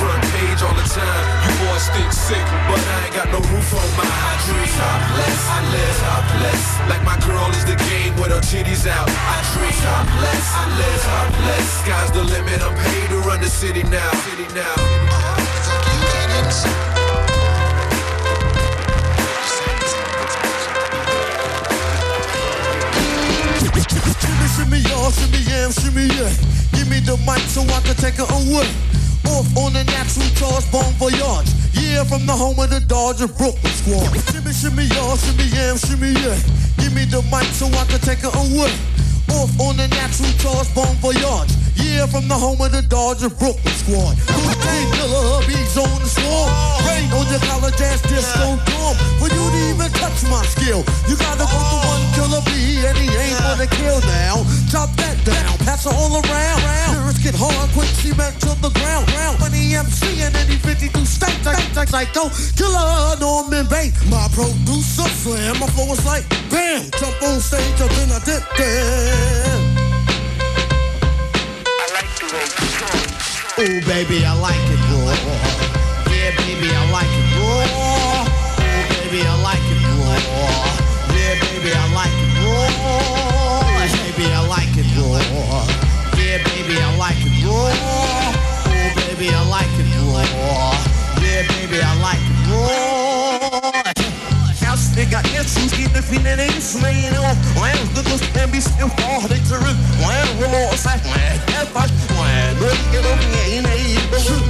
Front 0.01 0.23
page 0.33 0.61
all 0.65 0.75
the 0.75 0.87
time. 0.89 1.25
You 1.45 1.53
boys 1.61 1.87
think 1.93 2.11
sick, 2.13 2.47
but 2.69 2.81
I 2.81 2.97
ain't 3.05 3.15
got 3.15 3.29
no 3.29 3.41
roof 3.53 3.71
on 3.77 3.89
my 4.01 4.09
dream. 4.49 4.71
Topless, 4.81 5.41
I 5.49 5.59
live 5.69 5.97
topless. 6.01 6.63
Like 6.89 7.03
my 7.05 7.17
girl 7.27 7.51
is 7.53 7.65
the 7.69 7.77
game 7.91 8.17
with 8.17 8.33
her 8.33 8.41
titties 8.41 8.89
out. 8.89 9.09
I 9.09 9.37
dream 9.53 9.77
topless, 9.85 10.47
I 10.57 10.65
live 10.81 11.01
topless. 11.05 11.67
Sky's 11.85 12.11
the 12.13 12.25
limit. 12.25 12.63
I'm 12.65 12.75
paid 12.75 13.09
to 13.13 13.19
run 13.29 13.41
the 13.41 13.51
city 13.51 13.83
now. 13.85 14.11
City 14.25 14.49
now. 14.55 14.75
Shimmy, 24.21 24.49
shimmy, 24.57 24.79
y'all, 24.89 25.11
shimmy, 25.11 25.41
yam, 25.45 25.71
shimmy, 25.73 26.07
yeah. 26.15 26.60
Give 26.81 26.89
me 26.89 27.01
the 27.05 27.21
mic 27.29 27.45
so 27.45 27.61
I 27.61 27.85
can 27.85 27.93
take 28.01 28.17
it 28.17 28.25
away. 28.25 28.65
Off 29.29 29.45
on 29.53 29.77
the 29.77 29.85
natural 29.85 30.25
charge, 30.33 30.65
bon 30.73 30.89
voyage. 30.97 31.53
Yeah, 31.77 32.09
from 32.09 32.25
the 32.25 32.33
home 32.33 32.57
of 32.57 32.73
the 32.73 32.81
Dodger 32.81 33.29
Brooklyn 33.29 33.69
squad. 33.77 34.09
Shimmy, 34.33 34.49
shimmy, 34.49 34.89
y'all, 34.97 35.13
shimmy, 35.21 35.45
yam, 35.53 35.77
shimmy, 35.77 36.17
yeah. 36.17 36.41
Give 36.81 36.97
me 36.97 37.05
the 37.05 37.21
mic 37.29 37.45
so 37.53 37.69
I 37.77 37.85
can 37.85 38.01
take 38.01 38.25
it 38.25 38.33
away. 38.33 38.73
Off 39.29 39.53
on 39.61 39.77
the 39.77 39.93
natural 39.93 40.33
charge, 40.41 40.73
bon 40.73 40.89
voyage. 41.05 41.53
Yeah, 41.77 42.09
from 42.09 42.33
the 42.33 42.35
home 42.41 42.65
of 42.65 42.73
the 42.73 42.81
Dodger 42.81 43.29
Brooklyn 43.29 43.77
squad. 43.77 44.17
Lieutenant 44.41 44.89
Killer 44.97 45.20
Hubby's 45.51 45.77
on 45.77 45.87
oh, 45.87 45.99
the 45.99 46.07
swarm. 46.07 46.51
Rain 46.87 47.11
on 47.11 47.27
your 47.27 47.43
college 47.51 47.81
ass 47.83 48.03
disco 48.07 48.55
dorm. 48.71 48.95
For 49.19 49.27
you 49.27 49.43
to 49.51 49.61
even 49.75 49.91
touch 49.99 50.23
my 50.31 50.43
skill, 50.47 50.87
you 51.11 51.17
gotta 51.19 51.43
go 51.43 51.59
to 51.59 51.79
one 51.91 52.05
killer 52.15 52.43
B, 52.47 52.87
and 52.87 52.97
he 52.97 53.11
ain't 53.11 53.39
gonna 53.43 53.67
kill 53.67 53.99
now. 54.07 54.47
Chop 54.71 54.95
that 55.03 55.19
down, 55.27 55.59
pass 55.67 55.87
it 55.87 55.93
all 55.93 56.15
around. 56.15 56.59
Lyrics 56.95 57.19
get 57.19 57.35
hard, 57.35 57.71
quick 57.75 57.91
cement 57.99 58.39
to 58.47 58.55
the 58.63 58.71
ground. 58.79 59.11
Round 59.11 59.41
when 59.43 59.53
he 59.53 59.75
MC 59.75 60.23
and 60.23 60.37
he 60.47 60.57
52 60.57 61.05
states. 61.05 61.45
Like, 61.45 61.75
like 61.75 61.89
psycho, 61.89 62.31
killer 62.55 63.19
Norman 63.19 63.67
Bates. 63.67 63.99
My 64.07 64.29
producer 64.31 65.09
slam, 65.19 65.59
my 65.59 65.67
flow 65.75 65.91
was 65.91 66.05
like 66.07 66.29
bam. 66.51 66.87
Jump 66.95 67.23
on 67.23 67.41
stage, 67.41 67.81
and 67.81 67.91
then 67.99 68.13
I 68.15 68.19
did 68.23 68.43
that. 68.59 69.91
Oh 73.63 73.67
baby, 73.85 74.25
I 74.25 74.33
like 74.41 74.57
it 74.73 74.81
raw. 74.89 75.13
Yeah, 76.09 76.33
baby, 76.41 76.73
I 76.73 76.81
like 76.97 77.13
it 77.13 77.29
raw. 77.37 77.61
Oh 77.61 78.25
baby, 78.57 79.21
I 79.21 79.37
like 79.45 79.61
it 79.69 79.85
raw. 79.85 80.17
Yeah, 81.13 81.37
baby, 81.45 81.69
I 81.69 81.85
like 81.93 82.09
it 82.09 82.41
raw. 82.41 82.73
Oh 82.89 83.85
baby, 84.01 84.33
I 84.33 84.41
like 84.49 84.73
it 84.81 84.89
raw. 84.97 85.61
Yeah, 86.17 86.41
baby, 86.41 86.81
I 86.81 86.97
like 86.97 87.21
it 87.21 87.45
raw. 87.45 87.69
Oh 87.69 88.97
baby, 88.97 89.29
I 89.29 89.45
like 89.45 89.69
it 89.77 89.93
raw. 90.09 90.33
Yeah, 91.21 91.45
baby, 91.53 91.83
I 91.85 92.01
like 92.01 92.17
it 92.17 92.41
raw. 92.49 93.91
Nigga, 95.01 95.23
issues, 95.33 95.71
the 95.93 96.03
feeling 96.03 96.39
ain't 96.41 96.61
slaying 96.61 97.15
oh, 97.17 97.31
off. 97.31 97.39
When 97.57 97.73
the 97.95 98.03
good 98.03 98.21
can 98.35 98.51
be 98.51 98.61
still 98.61 98.89
fall, 98.89 99.21
they 99.29 99.39
turn. 99.49 99.63
When 100.03 100.27
remorse, 100.43 100.85
I 100.85 100.97
if 101.61 101.77
I 101.77 102.10
when 102.31 102.61
look 102.61 102.95
at 102.95 103.03
them, 103.03 103.19
yeah, 103.33 103.57
ain't 103.57 104.01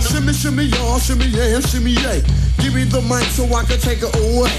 Shimmy, 0.02 0.32
shimmy, 0.32 0.64
y'all, 0.64 0.99
shimmy, 0.99 1.26
yeah, 1.26 1.60
shimmy, 1.60 1.92
yeah. 1.92 2.20
Give 2.58 2.75
me 2.75 2.84
the 2.84 3.00
mic 3.02 3.25
so 3.32 3.44
I 3.54 3.64
can 3.64 3.78
take 3.80 4.02
it 4.02 4.14
away. 4.16 4.52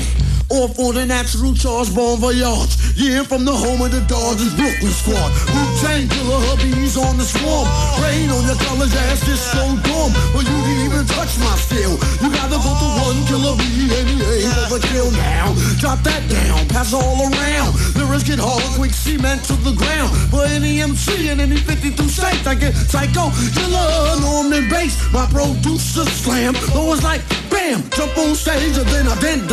Off 0.52 0.76
on 0.80 0.96
the 0.96 1.06
natural 1.06 1.54
charge, 1.56 1.96
bon 1.96 2.20
voyage. 2.20 2.76
Yeah, 3.00 3.24
from 3.24 3.46
the 3.46 3.56
home 3.56 3.80
of 3.80 3.92
the 3.92 4.04
Dodgers 4.04 4.52
Brooklyn 4.52 4.92
squad. 4.92 5.32
Wu-Tang 5.48 6.12
Killer 6.12 6.44
hubbies 6.52 7.00
on 7.00 7.16
the 7.16 7.24
swarm. 7.24 7.68
Rain 8.04 8.28
on 8.28 8.44
your 8.44 8.60
college 8.68 8.92
ass, 9.08 9.24
disco 9.24 9.64
dorm. 9.88 10.12
For 10.36 10.44
you 10.44 10.52
to 10.52 10.74
even 10.84 11.08
touch 11.08 11.40
my 11.40 11.56
skill, 11.56 11.96
you 12.20 12.28
gotta 12.36 12.60
go 12.60 12.68
to 12.68 12.88
one 13.00 13.20
killer 13.32 13.56
B 13.56 13.64
and 13.96 14.08
he 14.12 14.18
ain't 14.20 14.52
never 14.60 14.80
kill 14.92 15.12
now. 15.16 15.56
Drop 15.80 16.04
that 16.04 16.20
down, 16.28 16.68
pass 16.68 16.92
all 16.92 17.16
around. 17.16 17.72
Lyrics 18.12 18.28
get 18.28 18.40
hard, 18.40 18.62
quick 18.76 18.92
cement 18.92 19.42
to 19.46 19.54
the 19.64 19.72
ground. 19.72 20.12
For 20.30 20.44
any 20.44 20.82
MC 20.82 21.30
and 21.30 21.40
any 21.40 21.56
52 21.56 22.10
states, 22.10 22.46
I 22.46 22.56
get 22.56 22.76
psycho, 22.76 23.32
killer, 23.56 24.20
Norman 24.20 24.68
Bates. 24.70 25.00
My 25.14 25.26
producer 25.28 26.04
slam, 26.04 26.54
always 26.76 27.04
like 27.04 27.22
bam, 27.50 27.82
jump 27.92 28.18
on 28.18 28.36
stage 28.36 28.76
and 28.76 28.90
then 28.90 29.08
I 29.08 29.16
did 29.22 29.48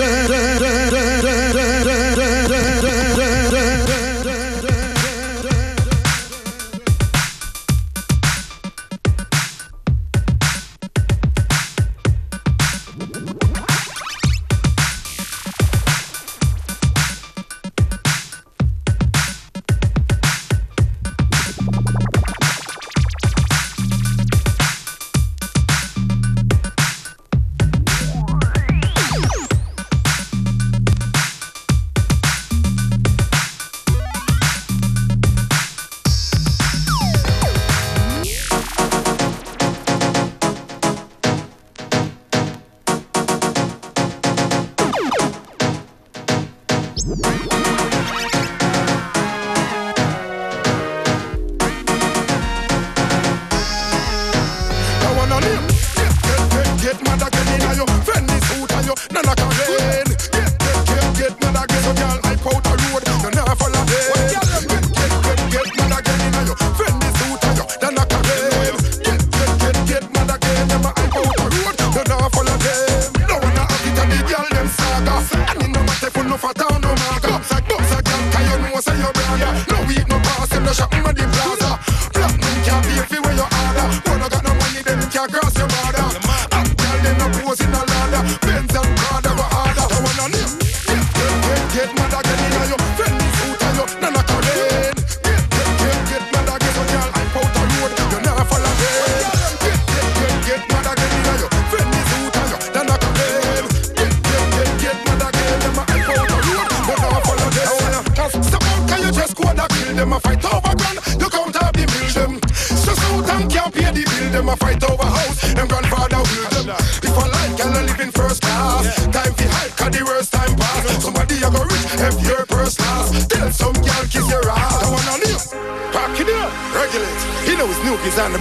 For 76.38 76.54
town 76.54 76.80
no 76.80 76.94
matter. 76.94 77.30
Box 77.30 77.50
a, 77.50 77.60
box 77.62 77.92
a, 77.92 78.02
girl, 78.02 78.30
cause 78.30 78.46
you 78.46 78.58
know 78.62 78.80
say 78.80 78.96
you're 78.96 79.12
brother. 79.12 79.64
No 79.70 79.86
weak, 79.88 80.06
no 80.08 80.18
pass, 80.20 80.52
you 80.52 80.60
no 80.60 80.72
shot, 80.72 80.92
my 81.02 81.12
the. 81.12 81.57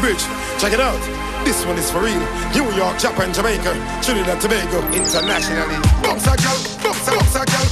Bridge. 0.07 0.23
Check 0.57 0.71
it 0.71 0.79
out. 0.79 0.99
This 1.43 1.65
one 1.65 1.77
is 1.77 1.91
for 1.91 1.99
real. 1.99 2.23
New 2.55 2.67
York, 2.79 2.97
Japan, 2.97 3.33
Jamaica, 3.33 3.75
Trinidad, 4.01 4.39
Tobago, 4.39 4.79
internationally. 4.95 5.75
Bumps 6.01 6.27
a 6.27 6.35
girl, 6.39 6.59
bumps 6.81 7.07
a 7.07 7.11
bumps 7.11 7.35
a 7.35 7.43
girl, 7.43 7.66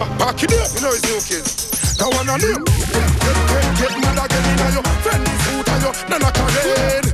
Back 0.00 0.42
it 0.42 0.52
up, 0.54 0.72
you 0.72 0.80
know 0.80 0.88
it's 0.96 1.04
new 1.04 1.20
kids. 1.20 1.98
Now 2.00 2.08
one 2.08 2.28
on 2.30 2.40
them. 2.40 2.64
Get, 2.64 3.04
get, 3.20 3.66
get, 3.76 4.00
mad 4.00 4.24
again 4.24 4.66
in 4.66 4.72
your 4.72 4.82
friendly 5.04 5.36
suit 5.44 5.68
and 5.68 5.82
your 5.82 6.08
nana 6.08 6.32
Karen. 6.32 7.09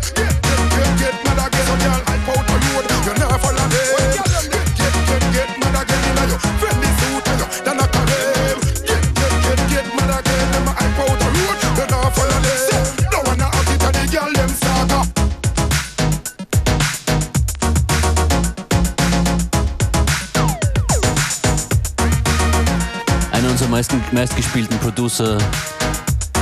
Meistgespielten 24.13 24.79
Producer, 24.79 25.39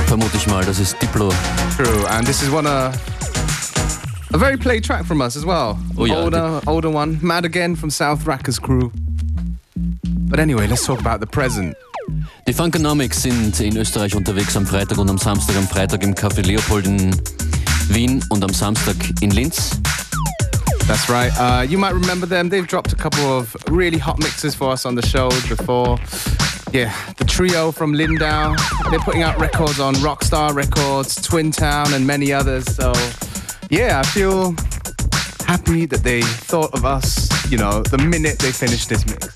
vermute 0.07 0.37
ich 0.37 0.47
mal, 0.47 0.63
das 0.63 0.79
ist 0.79 0.95
Diplo. 1.01 1.31
True, 1.75 2.05
and 2.09 2.25
this 2.25 2.41
is 2.41 2.49
one 2.49 2.67
uh, 2.67 2.91
a 4.33 4.37
very 4.37 4.57
played 4.57 4.83
track 4.83 5.05
from 5.05 5.21
us 5.21 5.35
as 5.35 5.45
well. 5.45 5.77
Oh, 5.97 6.05
yeah, 6.05 6.15
older, 6.15 6.61
older 6.67 6.89
one. 6.89 7.19
Mad 7.21 7.45
again 7.45 7.75
from 7.75 7.89
South 7.89 8.25
Rackers 8.25 8.59
crew. 8.59 8.91
But 10.29 10.39
anyway, 10.39 10.67
let's 10.67 10.85
talk 10.85 10.99
about 10.99 11.19
the 11.19 11.27
present. 11.27 11.75
Die 12.47 12.53
Funkonomics 12.53 13.23
sind 13.23 13.59
in 13.59 13.77
Österreich 13.77 14.15
unterwegs 14.15 14.55
am 14.55 14.65
Freitag 14.65 14.97
und 14.97 15.09
am 15.09 15.17
Samstag. 15.17 15.55
Am 15.55 15.67
Freitag 15.67 16.03
im 16.03 16.13
Café 16.13 16.41
Leopold 16.41 16.85
in 16.85 17.15
Wien 17.89 18.23
und 18.29 18.43
am 18.43 18.53
Samstag 18.53 18.95
in 19.21 19.31
Linz. 19.31 19.71
That's 20.87 21.09
right. 21.09 21.31
Uh, 21.39 21.65
you 21.67 21.79
might 21.79 21.93
remember 21.93 22.27
them. 22.27 22.49
They've 22.49 22.67
dropped 22.67 22.93
a 22.93 22.95
couple 22.95 23.25
of 23.25 23.55
really 23.71 23.97
hot 23.97 24.19
mixes 24.19 24.53
for 24.53 24.71
us 24.71 24.85
on 24.85 24.95
the 24.95 25.01
show 25.01 25.29
before. 25.49 25.97
Yeah, 26.71 26.93
the 27.17 27.25
trio 27.25 27.71
from 27.71 27.93
Lindau. 27.93 28.55
They're 28.89 28.99
putting 28.99 29.23
out 29.23 29.39
records 29.39 29.79
on 29.79 29.95
Rockstar 29.95 30.53
Records, 30.53 31.15
Twin 31.21 31.51
Town, 31.51 31.93
and 31.93 32.05
many 32.05 32.33
others. 32.33 32.65
So, 32.75 32.93
yeah, 33.69 34.01
I 34.03 34.07
feel 34.07 34.55
happy 35.45 35.85
that 35.85 36.03
they 36.03 36.21
thought 36.21 36.73
of 36.73 36.83
us, 36.85 37.29
you 37.51 37.57
know, 37.57 37.81
the 37.83 37.97
minute 37.97 38.39
they 38.39 38.51
finished 38.51 38.89
this 38.89 39.05
mix. 39.05 39.27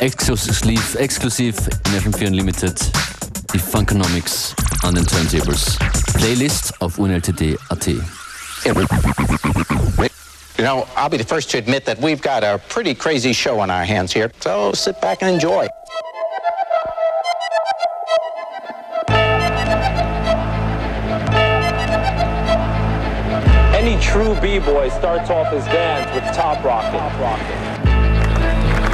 Exclusive, 0.00 0.96
exklusiv 0.98 1.56
in 1.68 2.12
FM4 2.12 2.26
Unlimited. 2.26 2.78
Die 3.52 3.58
Funkonomics 3.58 4.54
an 4.82 4.94
den 4.94 5.06
Turntables. 5.06 5.76
Playlist 6.14 6.80
auf 6.80 6.98
unltd.at. 6.98 7.88
You 10.56 10.62
know, 10.62 10.86
I'll 10.94 11.08
be 11.08 11.16
the 11.16 11.24
first 11.24 11.50
to 11.50 11.58
admit 11.58 11.84
that 11.86 11.98
we've 11.98 12.22
got 12.22 12.44
a 12.44 12.60
pretty 12.68 12.94
crazy 12.94 13.32
show 13.32 13.58
on 13.58 13.70
our 13.70 13.84
hands 13.84 14.12
here, 14.12 14.30
so 14.38 14.72
sit 14.72 15.00
back 15.00 15.20
and 15.20 15.34
enjoy. 15.34 15.66
Any 23.74 24.00
true 24.00 24.40
b-boy 24.40 24.90
starts 24.90 25.28
off 25.28 25.52
his 25.52 25.64
dance 25.64 26.14
with 26.14 26.24
top 26.36 26.64
rocking. 26.64 27.00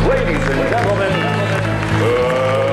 Ladies 0.09 0.43
and 0.49 0.71
gentlemen, 0.71 1.13
uh, 2.03 2.70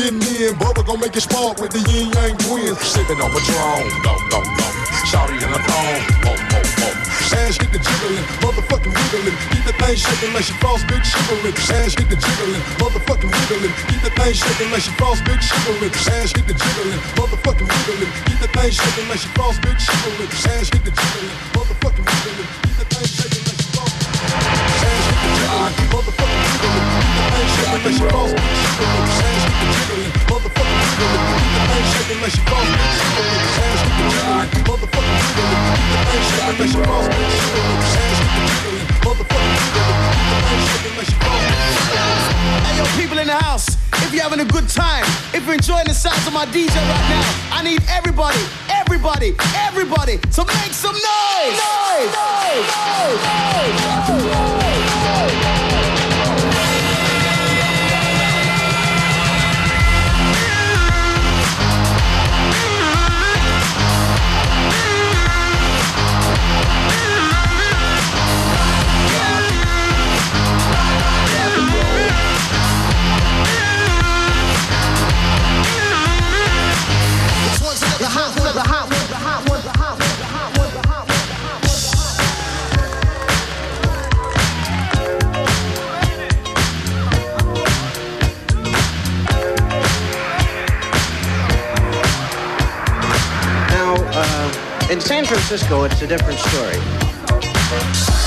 getting 0.00 0.24
in, 0.40 0.56
but 0.56 0.72
we're 0.76 0.84
gonna 0.84 1.00
make 1.00 1.16
it 1.16 1.20
spark 1.20 1.60
with 1.60 1.72
the 1.76 1.82
ying 1.92 2.08
yang 2.16 2.36
twins. 2.40 2.80
Sipping 2.80 3.20
on 3.20 3.28
Patron, 3.28 3.84
no, 4.00 4.16
no, 4.32 4.40
no. 4.40 4.66
Shouty 5.04 5.36
in 5.36 5.50
the 5.52 5.60
thong, 5.68 6.00
ho, 6.24 6.32
ho, 6.32 6.60
ho. 6.80 6.88
Ass 7.40 7.58
get 7.60 7.70
the 7.72 7.78
jiggling, 7.78 8.24
motherfucking 8.40 8.92
wiggling. 8.96 9.36
Keep 9.52 9.64
the 9.68 9.74
thing 9.76 9.96
shaking 9.96 10.32
like 10.32 10.44
she 10.48 10.54
frost 10.56 10.88
big 10.88 11.04
shivering. 11.04 11.54
Ass 11.76 11.92
hit 11.94 12.08
the 12.08 12.16
jiggling, 12.16 12.62
motherfucking 12.80 13.28
wiggling. 13.28 13.74
Keep 13.92 14.00
the 14.02 14.10
thing 14.16 14.32
shaking 14.32 14.70
like 14.72 14.82
she 14.82 14.92
frost 14.96 15.20
big 15.28 15.40
shivering. 15.42 15.92
Ass 15.92 16.32
hit 16.32 16.46
the 16.48 16.54
jiggling, 16.56 17.00
motherfucking 17.18 17.68
wiggling. 17.68 18.12
Keep 18.24 18.38
the 18.40 18.48
thing 18.48 18.70
shaking 18.72 19.06
like 19.10 19.20
she 19.20 19.28
frost 19.36 19.60
big 19.60 19.78
shivering. 19.78 20.30
Ass 20.32 20.68
hit 20.72 20.82
the 20.84 20.92
jiggling, 20.96 21.34
motherfucking 21.54 22.06
wiggling. 22.08 22.48
Keep 22.64 22.76
the 22.80 22.86
thing 22.88 23.04
shaking 23.04 23.44
like 23.44 23.60
she 23.60 23.68
frost 23.76 23.94
big 24.00 24.16
shivering. 24.16 24.48
Ass 24.48 25.04
get 25.12 25.20
the 25.20 25.36
jiggling, 25.44 25.84
motherfucking 25.92 26.46
wiggling. 26.48 26.88
Keep 26.88 27.20
the 27.20 27.26
thing 27.28 27.48
shaking 27.52 27.84
like 27.84 27.94
she 27.94 28.04
frost 28.08 28.32
big 28.34 28.56
shivering 28.58 29.39
you 32.20 32.26
Hey 42.60 42.76
yo, 42.76 42.84
people 42.96 43.18
in 43.18 43.26
the 43.26 43.36
house. 43.40 43.68
If 44.02 44.12
you're 44.12 44.22
having 44.22 44.40
a 44.40 44.44
good 44.44 44.68
time, 44.68 45.04
if 45.32 45.46
you're 45.46 45.54
enjoying 45.54 45.86
the 45.86 45.94
sounds 45.94 46.26
of 46.26 46.34
my 46.34 46.44
DJ 46.46 46.74
right 46.76 47.08
now, 47.08 47.56
I 47.56 47.62
need 47.64 47.82
everybody, 47.88 48.44
everybody, 48.68 49.34
everybody 49.56 50.18
to 50.18 50.44
make 50.44 50.74
some! 50.74 50.92
Noise! 50.92 51.56
Noise! 51.56 52.12
Noise! 52.12 52.68
noise, 52.76 53.80
noise, 53.80 54.08
noise, 54.08 54.20
noise, 54.20 54.60
noise, 54.60 54.92
noise, 55.08 55.44
noise. 55.44 55.49
Francisco, 95.50 95.82
it's 95.82 96.00
a 96.00 96.06
different 96.06 96.38
story. 96.38 98.19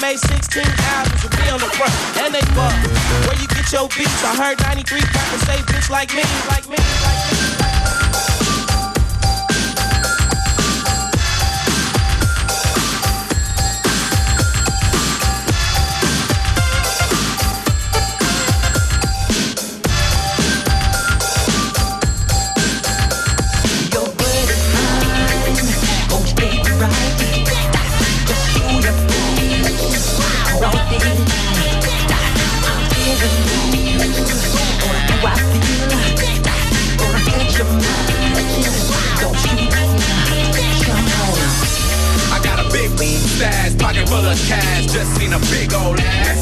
Made 0.00 0.18
16 0.18 0.62
albums 0.62 1.22
with 1.22 1.38
me 1.38 1.48
on 1.50 1.60
the 1.60 1.70
front, 1.76 1.92
and 2.22 2.34
they 2.34 2.40
bust. 2.54 2.76
Where 3.26 3.36
you 3.40 3.48
get 3.48 3.70
your 3.72 3.88
beats? 3.88 4.24
I 4.24 4.36
heard 4.36 4.60
93 4.60 5.00
rappers 5.00 5.40
say 5.42 5.58
bitch 5.68 5.90
like 5.90 6.14
me, 6.14 6.22
like 6.48 6.68
me, 6.68 6.76
like 6.76 7.58
me. 7.58 7.63
Stash, 43.34 43.76
pocket 43.78 44.08
full 44.08 44.24
of 44.24 44.38
cash, 44.46 44.86
just 44.92 45.16
seen 45.16 45.32
a 45.32 45.38
big 45.50 45.72
old 45.74 45.98
ass. 45.98 46.38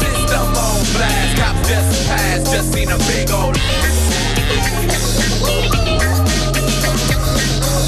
System 0.00 0.48
on 0.52 0.80
blast, 0.92 1.32
cops 1.40 1.68
just 1.68 2.08
passed, 2.08 2.52
just 2.52 2.72
seen 2.72 2.88
a 2.90 2.98
big 3.08 3.30
old 3.30 3.56
ass. 3.56 3.98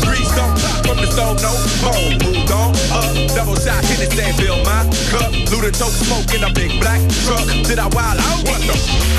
Grease 0.05 0.33
don't 0.35 0.57
pop 0.57 0.87
from 0.87 0.97
the 0.97 1.09
stove, 1.13 1.39
no 1.45 1.53
phone. 1.85 2.17
Moved 2.25 2.53
on 2.53 2.73
up, 2.97 3.15
double 3.37 3.57
shot, 3.57 3.85
hit 3.85 4.01
it, 4.01 4.13
say 4.13 4.33
fill 4.41 4.57
my 4.65 4.89
cup. 5.13 5.33
Luda 5.53 5.71
tote 5.77 5.93
smoke 5.93 6.33
in 6.35 6.45
a 6.45 6.53
big 6.53 6.81
black 6.81 7.01
truck. 7.25 7.45
Did 7.69 7.79
I 7.79 7.89
wild 7.93 8.19
out? 8.19 8.41
What 8.49 8.61
the? 8.65 8.77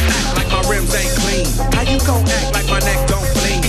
Act 0.10 0.38
like 0.38 0.50
my 0.50 0.62
rims 0.70 0.94
ain't 0.96 1.14
clean. 1.22 1.46
How 1.74 1.84
you 1.86 2.00
gon' 2.02 2.26
act 2.26 2.54
like 2.54 2.68
my 2.68 2.80
neck 2.80 3.08
don't 3.08 3.28
clean? 3.38 3.63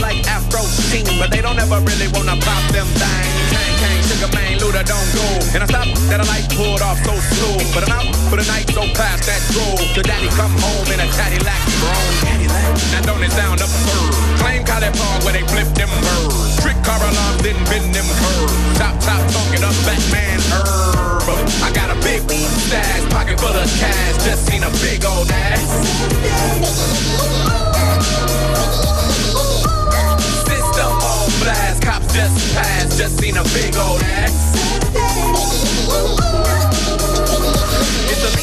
Like 0.00 0.24
Afro 0.26 0.62
team, 0.90 1.06
but 1.18 1.30
they 1.30 1.42
don't 1.42 1.58
ever 1.58 1.80
really 1.82 2.08
wanna 2.14 2.36
pop 2.40 2.62
them 2.72 2.86
things. 2.86 3.34
Kang, 3.52 3.74
kang, 3.82 4.00
sugar 4.06 4.30
man, 4.34 4.58
Luda 4.58 4.82
don't 4.86 5.10
go. 5.14 5.26
And 5.54 5.62
I 5.62 5.66
stopped 5.66 5.94
that 6.10 6.20
I 6.20 6.26
like 6.26 6.46
pulled 6.54 6.82
off 6.82 6.98
so 7.04 7.14
slow. 7.34 7.58
But 7.74 7.88
I'm 7.88 7.98
out 7.98 8.08
for 8.30 8.36
the 8.36 8.46
night, 8.46 8.68
so 8.70 8.82
past 8.94 9.26
that 9.26 9.42
drove. 9.52 9.80
The 9.94 10.02
daddy 10.02 10.28
come 10.38 10.54
home 10.58 10.88
in 10.92 11.00
a 11.00 11.08
Cadillac 11.12 11.62
grown. 11.82 12.48
Now 12.92 13.02
don't 13.04 13.22
it 13.22 13.32
sound 13.32 13.60
absurd? 13.60 14.12
Claim 14.40 14.64
College 14.64 14.96
Park 14.96 15.24
where 15.24 15.34
they 15.34 15.44
flip 15.50 15.68
them 15.74 15.90
birds. 16.00 16.62
Trick 16.62 16.78
car 16.86 17.00
alarms 17.00 17.42
didn't 17.42 17.64
bend 17.66 17.94
them 17.94 18.06
curves. 18.22 18.54
Top, 18.78 18.94
top, 19.02 19.22
talking 19.34 19.62
up 19.64 19.74
Batman 19.84 20.38
herb. 20.52 21.22
I 21.62 21.70
got 21.74 21.90
a 21.90 21.98
big 22.00 22.22
stash, 22.68 23.04
pocket 23.10 23.38
full 23.40 23.52
of 23.54 23.68
cash. 23.78 24.14
Just 24.24 24.46
seen 24.46 24.62
a 24.62 24.70
big 24.80 25.04
old 25.04 25.30
ass. 25.30 25.68
Blast, 31.40 31.82
cops 31.82 32.12
just 32.14 32.54
passed, 32.54 32.98
just 32.98 33.18
seen 33.18 33.36
a 33.36 33.44
big 33.54 33.76
old 33.76 34.02
ass. 34.02 34.34
It's 38.10 38.24
a 38.24 38.38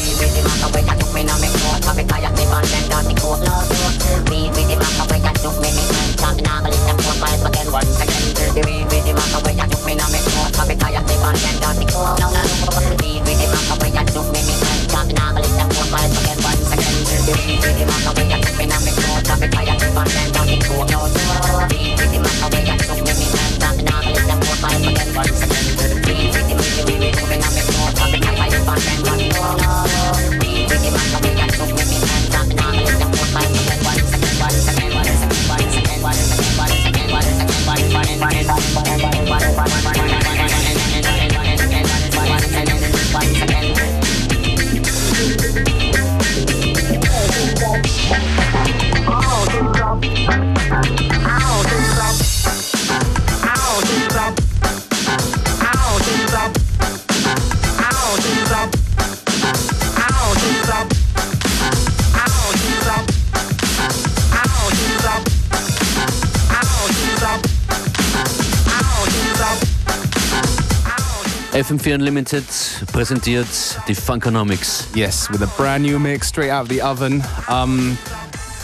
FM4 71.66 71.94
Unlimited 71.94 72.44
präsentiert 72.92 73.48
die 73.88 73.94
Funkonomics. 73.94 74.86
Yes, 74.94 75.28
with 75.30 75.42
a 75.42 75.48
brand 75.56 75.82
new 75.82 75.98
mix 75.98 76.28
straight 76.28 76.50
out 76.50 76.62
of 76.62 76.68
the 76.68 76.80
oven. 76.80 77.24
Um, 77.48 77.98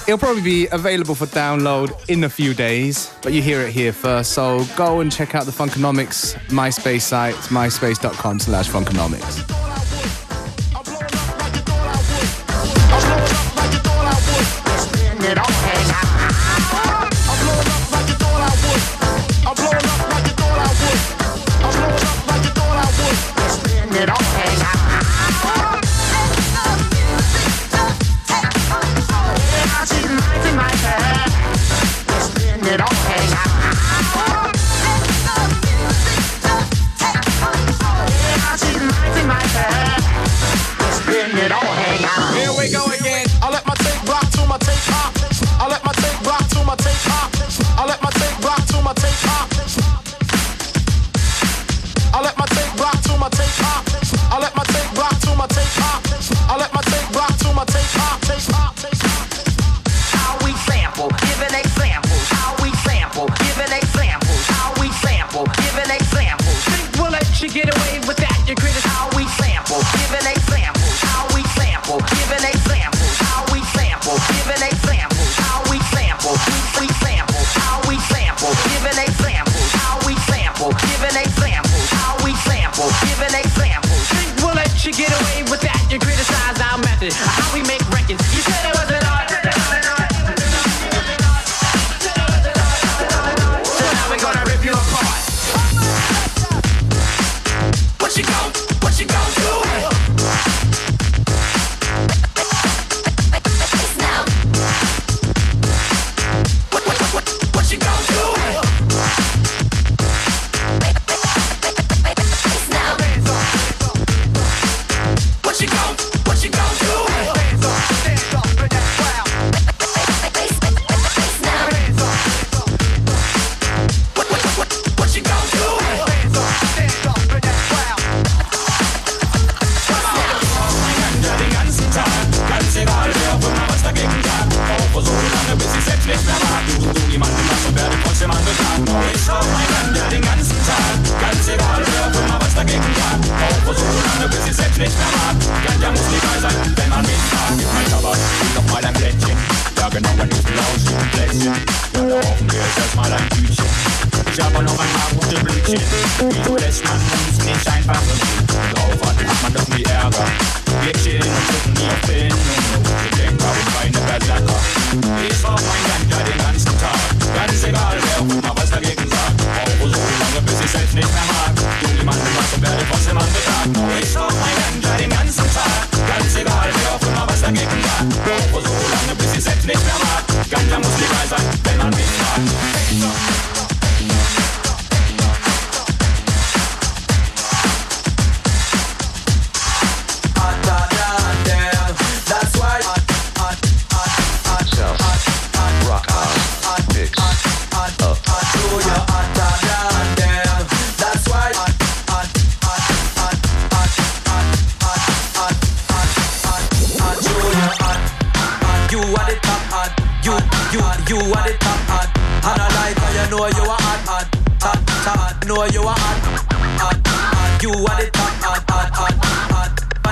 it'll 0.06 0.18
probably 0.18 0.42
be 0.42 0.68
available 0.70 1.16
for 1.16 1.26
download 1.26 1.90
in 2.08 2.22
a 2.22 2.28
few 2.28 2.54
days, 2.54 3.10
but 3.22 3.32
you 3.32 3.42
hear 3.42 3.60
it 3.62 3.72
here 3.72 3.92
first. 3.92 4.32
So 4.32 4.64
go 4.76 5.00
and 5.00 5.10
check 5.10 5.34
out 5.34 5.46
the 5.46 5.52
Funkonomics 5.52 6.36
MySpace 6.50 7.02
site. 7.02 7.34
Myspace.com 7.50 8.38
slash 8.38 8.68
Funkonomics. 8.68 9.61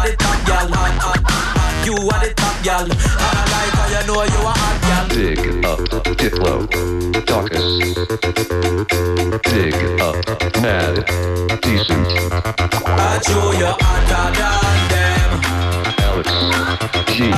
Are 0.00 0.08
the 0.08 0.16
top 0.16 0.40
gal. 0.46 0.66
You 1.84 1.92
are 1.92 2.20
the 2.24 2.32
top 2.34 2.56
gal. 2.64 2.84
And 2.84 2.90
I 2.90 3.44
like 3.52 3.74
how 3.76 3.86
you 3.92 4.02
know 4.06 4.22
you 4.24 4.40
are 4.48 4.56
hot, 4.56 4.80
gal. 4.88 5.04
Dig 5.12 5.44
up 5.62 5.80
Diplo 6.16 6.54
Dawkins 7.26 7.94
Dig 9.42 9.76
up 10.00 10.16
Mad 10.62 10.96
Decent 11.60 12.08
I 12.86 13.20
show 13.26 13.52
you 13.52 13.72
hotter 13.76 14.26
than 14.38 14.80
them. 14.88 15.30
Alex 16.08 16.30
G 17.12 17.28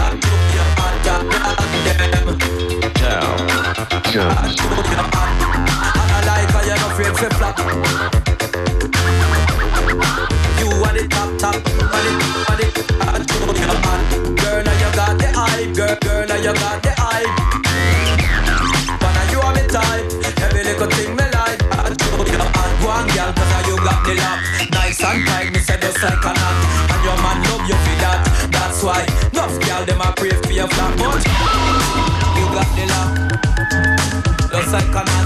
Hotter 0.79 1.21
than 1.83 1.99
them. 2.13 2.29
Down 2.95 3.39
Jones 4.13 4.55
I 5.75 6.23
like 6.29 6.51
how 6.55 6.63
you're 6.63 6.79
not 6.79 6.93
afraid 6.93 7.11
to 7.17 7.35
flop. 7.35 7.57
You 10.63 10.71
are 10.71 10.95
the 10.95 11.03
top, 11.11 11.27
top, 11.43 11.59
are 11.59 12.03
the, 12.07 12.13
are 12.47 12.55
the, 12.55 12.71
I 13.03 13.19
told 13.27 13.51
you, 13.59 13.67
man. 13.83 13.99
Girl, 14.39 14.63
now 14.63 14.71
you 14.79 14.91
got 14.95 15.19
the 15.19 15.27
hype, 15.35 15.75
girl, 15.75 15.99
girl, 15.99 16.23
now 16.23 16.39
you 16.39 16.55
got 16.55 16.79
the 16.79 16.95
hype. 17.03 17.35
But 19.03 19.11
now 19.11 19.27
you 19.35 19.43
are 19.43 19.55
the 19.59 19.67
type, 19.67 20.07
every 20.39 20.63
little 20.63 20.87
thing 20.95 21.19
me 21.19 21.27
like. 21.35 21.59
I 21.67 21.91
told 21.99 22.31
you, 22.31 22.39
man. 22.39 22.71
Go 22.79 22.95
on, 22.95 23.11
girl, 23.11 23.35
cause 23.35 23.51
now 23.51 23.67
you 23.67 23.75
got 23.83 24.07
the 24.07 24.15
love. 24.15 24.39
Nice 24.71 25.03
and 25.03 25.27
tight, 25.27 25.51
me 25.51 25.59
say 25.59 25.83
just 25.83 25.99
like 25.99 26.23
a 26.23 26.31
knot. 26.31 26.55
And 26.95 27.03
your 27.11 27.19
man 27.19 27.43
love 27.43 27.67
you 27.67 27.75
for 27.83 27.97
that. 27.99 28.23
That's 28.55 28.87
why, 28.87 29.03
enough 29.35 29.59
girl, 29.67 29.83
them 29.83 29.99
a 29.99 30.15
pray 30.15 30.31
for 30.31 30.55
your 30.55 30.71
flat, 30.71 30.95
but 30.95 31.27
you 32.39 32.47
got 32.55 32.71
the 32.79 32.87
love. 32.87 33.11
Just 34.47 34.71
like 34.71 34.95
a 34.95 35.03
knot. 35.11 35.22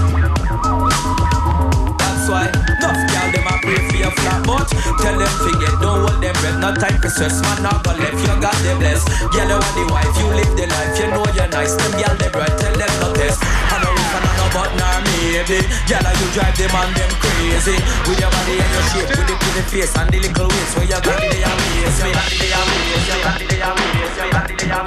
But 4.47 4.71
tell 5.03 5.19
them 5.19 5.33
forget, 5.43 5.75
don't 5.83 6.07
hold 6.07 6.23
them 6.23 6.31
breath. 6.39 6.55
No 6.63 6.71
time 6.71 6.95
for 7.03 7.11
stress, 7.11 7.43
man 7.43 7.67
not 7.67 7.83
go 7.83 7.91
left. 7.99 8.15
You 8.15 8.31
got 8.39 8.55
the 8.63 8.79
bless. 8.79 9.03
Girl 9.35 9.43
you 9.43 9.59
want 9.59 9.75
the 9.75 9.83
wife, 9.91 10.15
you 10.15 10.27
live 10.31 10.53
the 10.55 10.65
life. 10.71 10.95
You 10.95 11.07
know 11.11 11.27
you're 11.35 11.51
nice, 11.51 11.75
them 11.75 11.91
girl 11.99 12.15
they 12.15 12.31
bright 12.31 12.55
Tell 12.55 12.71
them 12.71 12.93
no 13.03 13.11
test. 13.11 13.43
I 13.43 13.75
know 13.83 13.91
if 13.91 14.15
I 14.15 14.19
know 14.39 14.47
but 14.55 14.71
nor 14.79 14.97
maybe. 15.03 15.59
Girl 15.91 16.07
you 16.07 16.27
drive 16.31 16.55
them 16.55 16.71
and 16.79 16.91
them 16.95 17.11
crazy. 17.19 17.75
With 18.07 18.23
your 18.23 18.31
body 18.31 18.55
and 18.55 18.71
your 18.71 18.85
shape 18.87 19.11
With 19.11 19.27
the 19.27 19.35
pretty 19.35 19.63
face 19.67 19.91
and 19.99 20.07
the 20.07 20.17
little 20.23 20.47
waist. 20.47 20.71
Where 20.79 20.87
you 20.87 20.95
got 20.95 21.03
the 21.03 21.27
day 21.27 21.43
amaze 21.43 21.99
me 22.07 22.11
the 22.15 22.35
day 22.39 22.51
amaze 22.55 23.03
me 23.03 23.19
the 23.35 23.45
day 23.51 23.61
amaze 23.67 24.15
me 24.15 24.55
the 24.55 24.67
amaze 24.71 24.86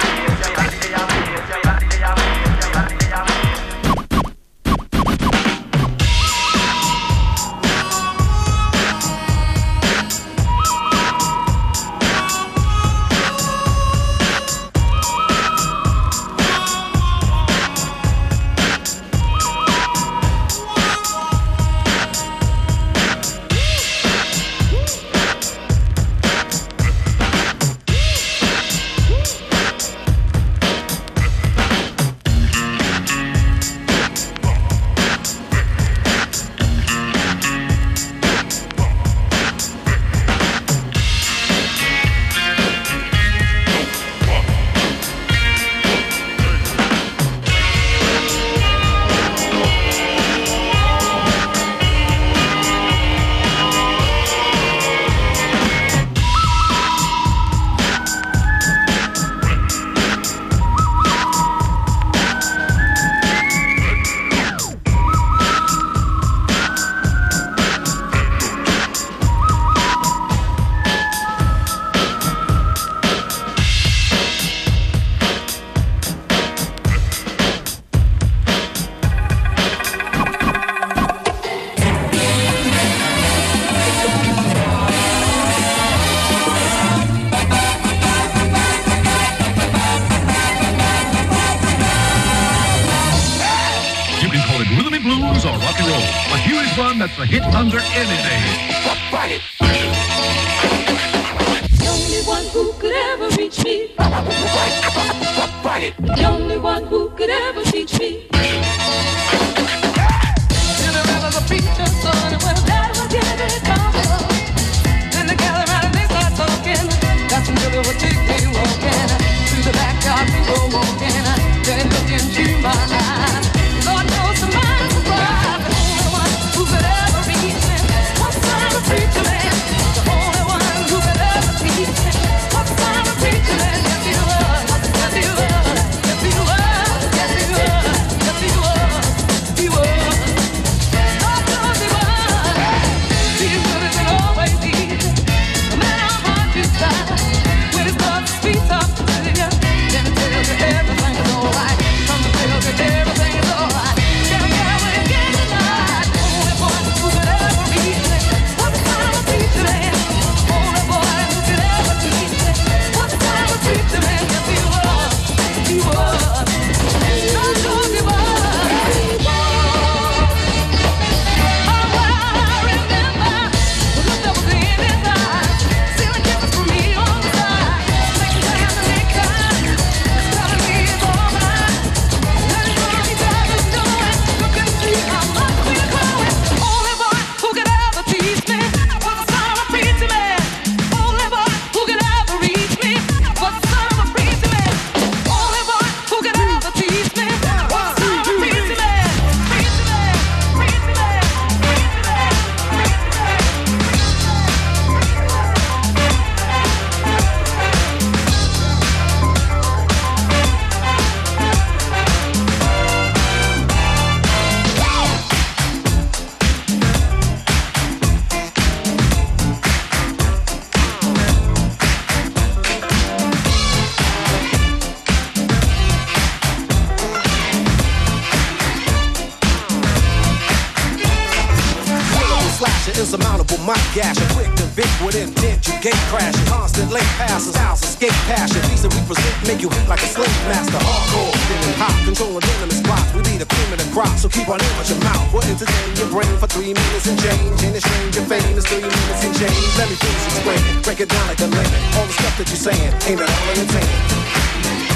might 233.65 233.87
gash 233.93 234.17
it. 234.17 234.29
Quick 234.33 234.51
to 234.57 234.65
Vic 234.75 234.89
with 235.05 235.15
intent, 235.15 235.67
you 235.67 235.73
gate 235.81 236.03
crashing. 236.09 236.45
Constant 236.45 236.91
late 236.91 237.11
passes, 237.15 237.55
house 237.55 237.83
escape 237.83 238.15
passion. 238.27 238.61
These 238.69 238.83
that 238.83 238.91
we 238.93 239.01
present 239.05 239.35
make 239.47 239.61
you 239.61 239.69
hit 239.69 239.87
like 239.87 240.01
a 240.01 240.09
slave 240.09 240.33
master. 240.49 240.79
Hardcore, 240.81 241.33
feeling 241.47 241.77
hot, 241.77 241.95
controlling 242.03 242.41
venomous 242.41 242.79
spots. 242.83 243.09
We 243.13 243.21
lead 243.23 243.41
a 243.41 243.47
cream 243.47 243.69
of 243.71 243.79
the 243.79 243.87
crop, 243.93 244.11
so 244.17 244.27
keep 244.27 244.49
on 244.49 244.59
in 244.59 244.73
with 244.77 244.89
your 244.89 245.01
mouth. 245.05 245.23
We'll 245.31 245.45
entertain 245.45 245.89
your 245.95 246.09
brain 246.09 246.33
for 246.35 246.47
three 246.47 246.73
minutes 246.73 247.07
and 247.07 247.17
change. 247.21 247.57
And 247.63 247.75
exchange 247.75 248.15
your 248.15 248.25
fame 248.25 248.57
is 248.57 248.65
three 248.65 248.83
minutes 248.83 249.21
and 249.23 249.33
change. 249.37 249.63
Let 249.77 249.87
me 249.89 249.95
finish 249.95 250.25
explaining. 250.35 250.81
Break 250.81 250.99
it 250.99 251.09
down 251.09 251.25
like 251.27 251.39
a 251.39 251.47
lemon. 251.47 251.81
All 251.95 252.05
the 252.05 252.15
stuff 252.17 252.35
that 252.37 252.47
you're 252.49 252.65
saying 252.65 252.91
ain't 253.07 253.21
at 253.21 253.29
all 253.29 253.47
entertaining. 253.55 254.90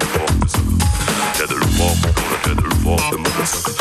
motherfuckers. 0.00 0.54
Tether 1.36 1.60
walk, 1.78 2.02
gonna 2.02 2.42
tether 2.42 2.68
walk 2.84 3.10
the 3.10 3.18
motherfuckers. 3.18 3.79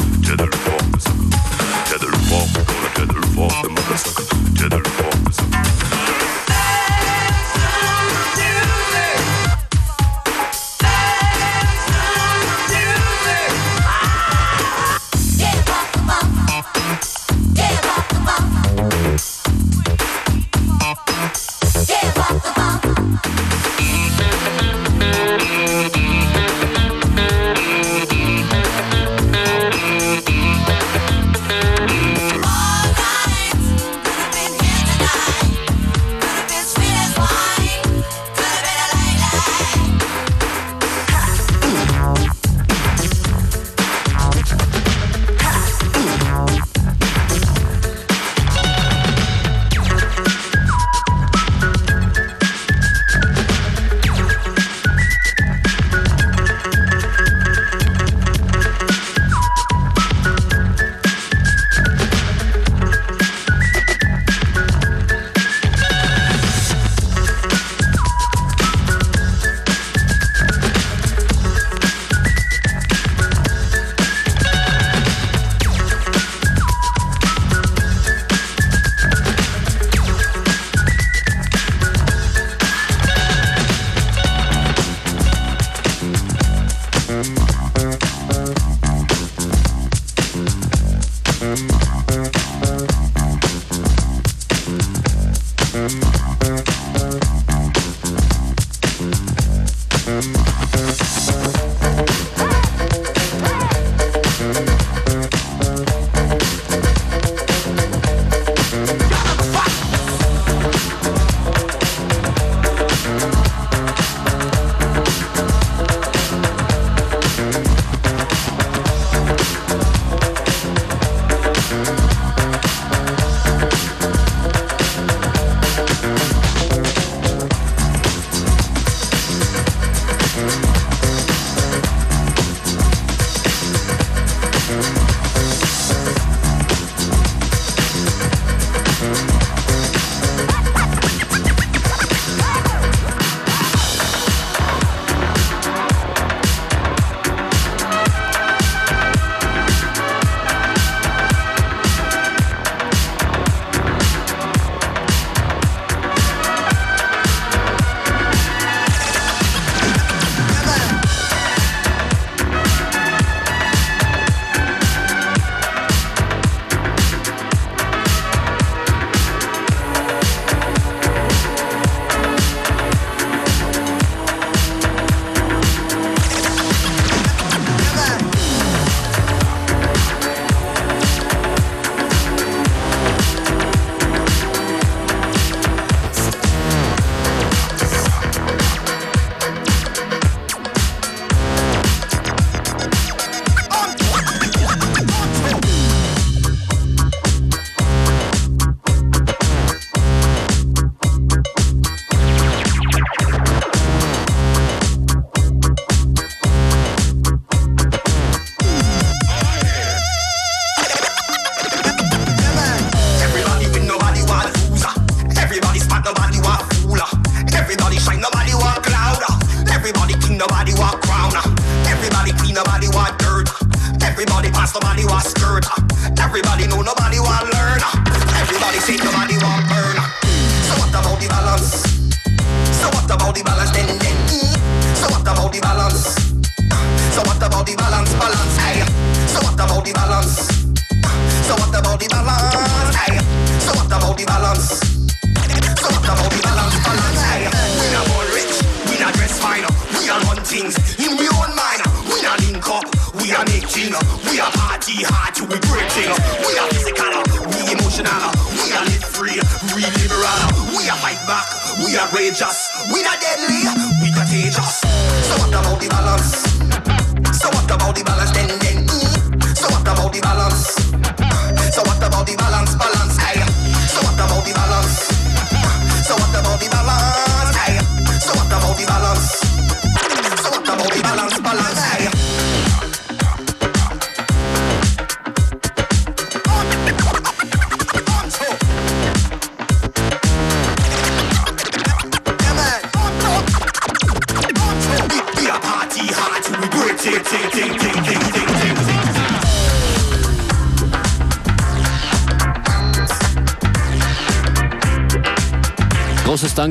Bye. 100.34 100.69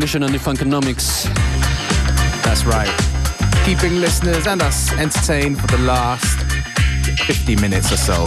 Großes 0.09 0.21
Dankeschön 0.21 0.23
an 0.23 0.33
die 0.33 0.39
Funkonomics. 0.39 1.29
That's 2.43 2.65
right. 2.65 2.89
Keeping 3.67 4.01
listeners 4.01 4.47
and 4.47 4.63
us 4.63 4.91
entertained 4.93 5.61
for 5.61 5.67
the 5.77 5.83
last 5.85 6.39
50 7.27 7.57
minutes 7.57 7.93
or 7.93 7.99
so. 7.99 8.27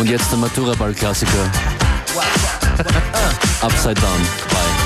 Und 0.00 0.08
jetzt 0.08 0.30
der 0.30 0.38
Matura-Ball-Klassiker. 0.38 1.50
Upside 3.60 4.00
Down. 4.00 4.20
Bye. 4.48 4.77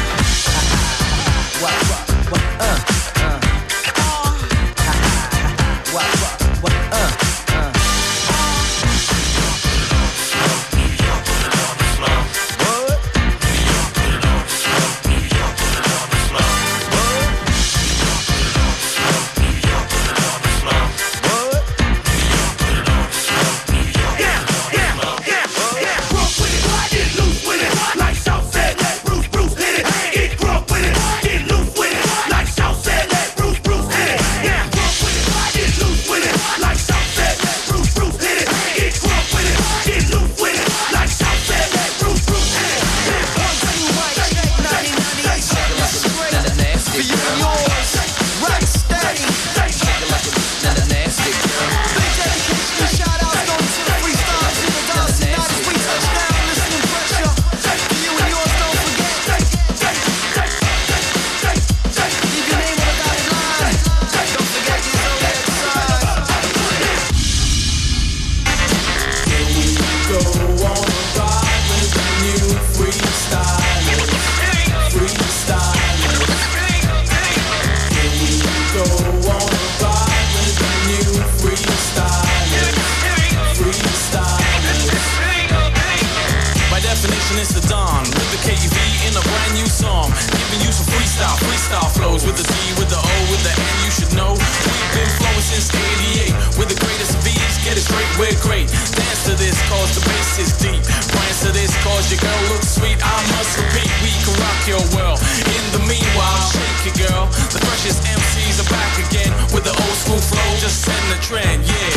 it's 87.38 87.54
the 87.54 87.64
Don 87.70 88.02
with 88.02 88.30
the 88.34 88.40
KV 88.44 88.76
in 89.08 89.12
a 89.14 89.22
brand 89.22 89.52
new 89.54 89.68
song. 89.68 90.10
Giving 90.32 90.60
you 90.66 90.72
some 90.74 90.88
freestyle, 90.90 91.36
freestyle 91.46 91.88
flows 91.94 92.26
with 92.26 92.36
the 92.36 92.44
D, 92.44 92.54
with 92.76 92.90
the 92.90 92.98
O, 92.98 93.14
with 93.30 93.40
the 93.46 93.54
N. 93.54 93.74
You 93.86 93.92
should 93.94 94.12
know 94.12 94.34
we've 94.34 94.92
been 94.92 95.12
flowing 95.16 95.44
since 95.44 95.70
'88. 95.70 96.34
We're 96.58 96.68
the 96.68 96.76
greatest 96.82 97.16
beats. 97.22 97.62
get 97.64 97.78
it 97.78 97.84
straight, 97.86 98.10
we're 98.18 98.36
great. 98.42 98.68
Dance 98.68 99.22
to 99.30 99.38
this, 99.38 99.56
cause 99.70 99.94
the 99.96 100.02
bass 100.04 100.44
is 100.44 100.52
deep. 100.58 100.82
Dance 100.82 101.46
to 101.46 101.50
this, 101.54 101.72
cause 101.86 102.10
your 102.12 102.20
girl 102.20 102.42
looks 102.52 102.74
sweet. 102.74 102.98
I 103.00 103.16
must 103.38 103.54
repeat, 103.56 103.90
we 104.02 104.12
can 104.26 104.34
rock 104.42 104.60
your 104.68 104.84
world. 104.92 105.22
In 105.46 105.64
the 105.72 105.82
meanwhile, 105.86 106.42
shake 106.52 106.90
it, 106.90 106.96
girl. 107.06 107.30
The 107.54 107.62
freshest 107.64 108.02
MCs 108.02 108.60
are 108.60 108.70
back 108.72 108.92
again 109.08 109.32
with 109.54 109.64
the 109.64 109.72
old 109.72 109.96
school 110.02 110.20
flow, 110.20 110.48
just 110.58 110.84
setting 110.84 111.10
the 111.14 111.20
trend, 111.22 111.64
yeah. 111.64 111.92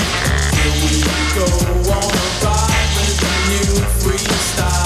Here 0.53 0.73
we 0.85 1.01
go 1.33 1.47
on 1.91 2.13
a 2.13 2.27
ride 2.45 2.89
with 2.93 3.19
a 3.19 3.33
new 3.51 3.73
freestyle. 3.99 4.84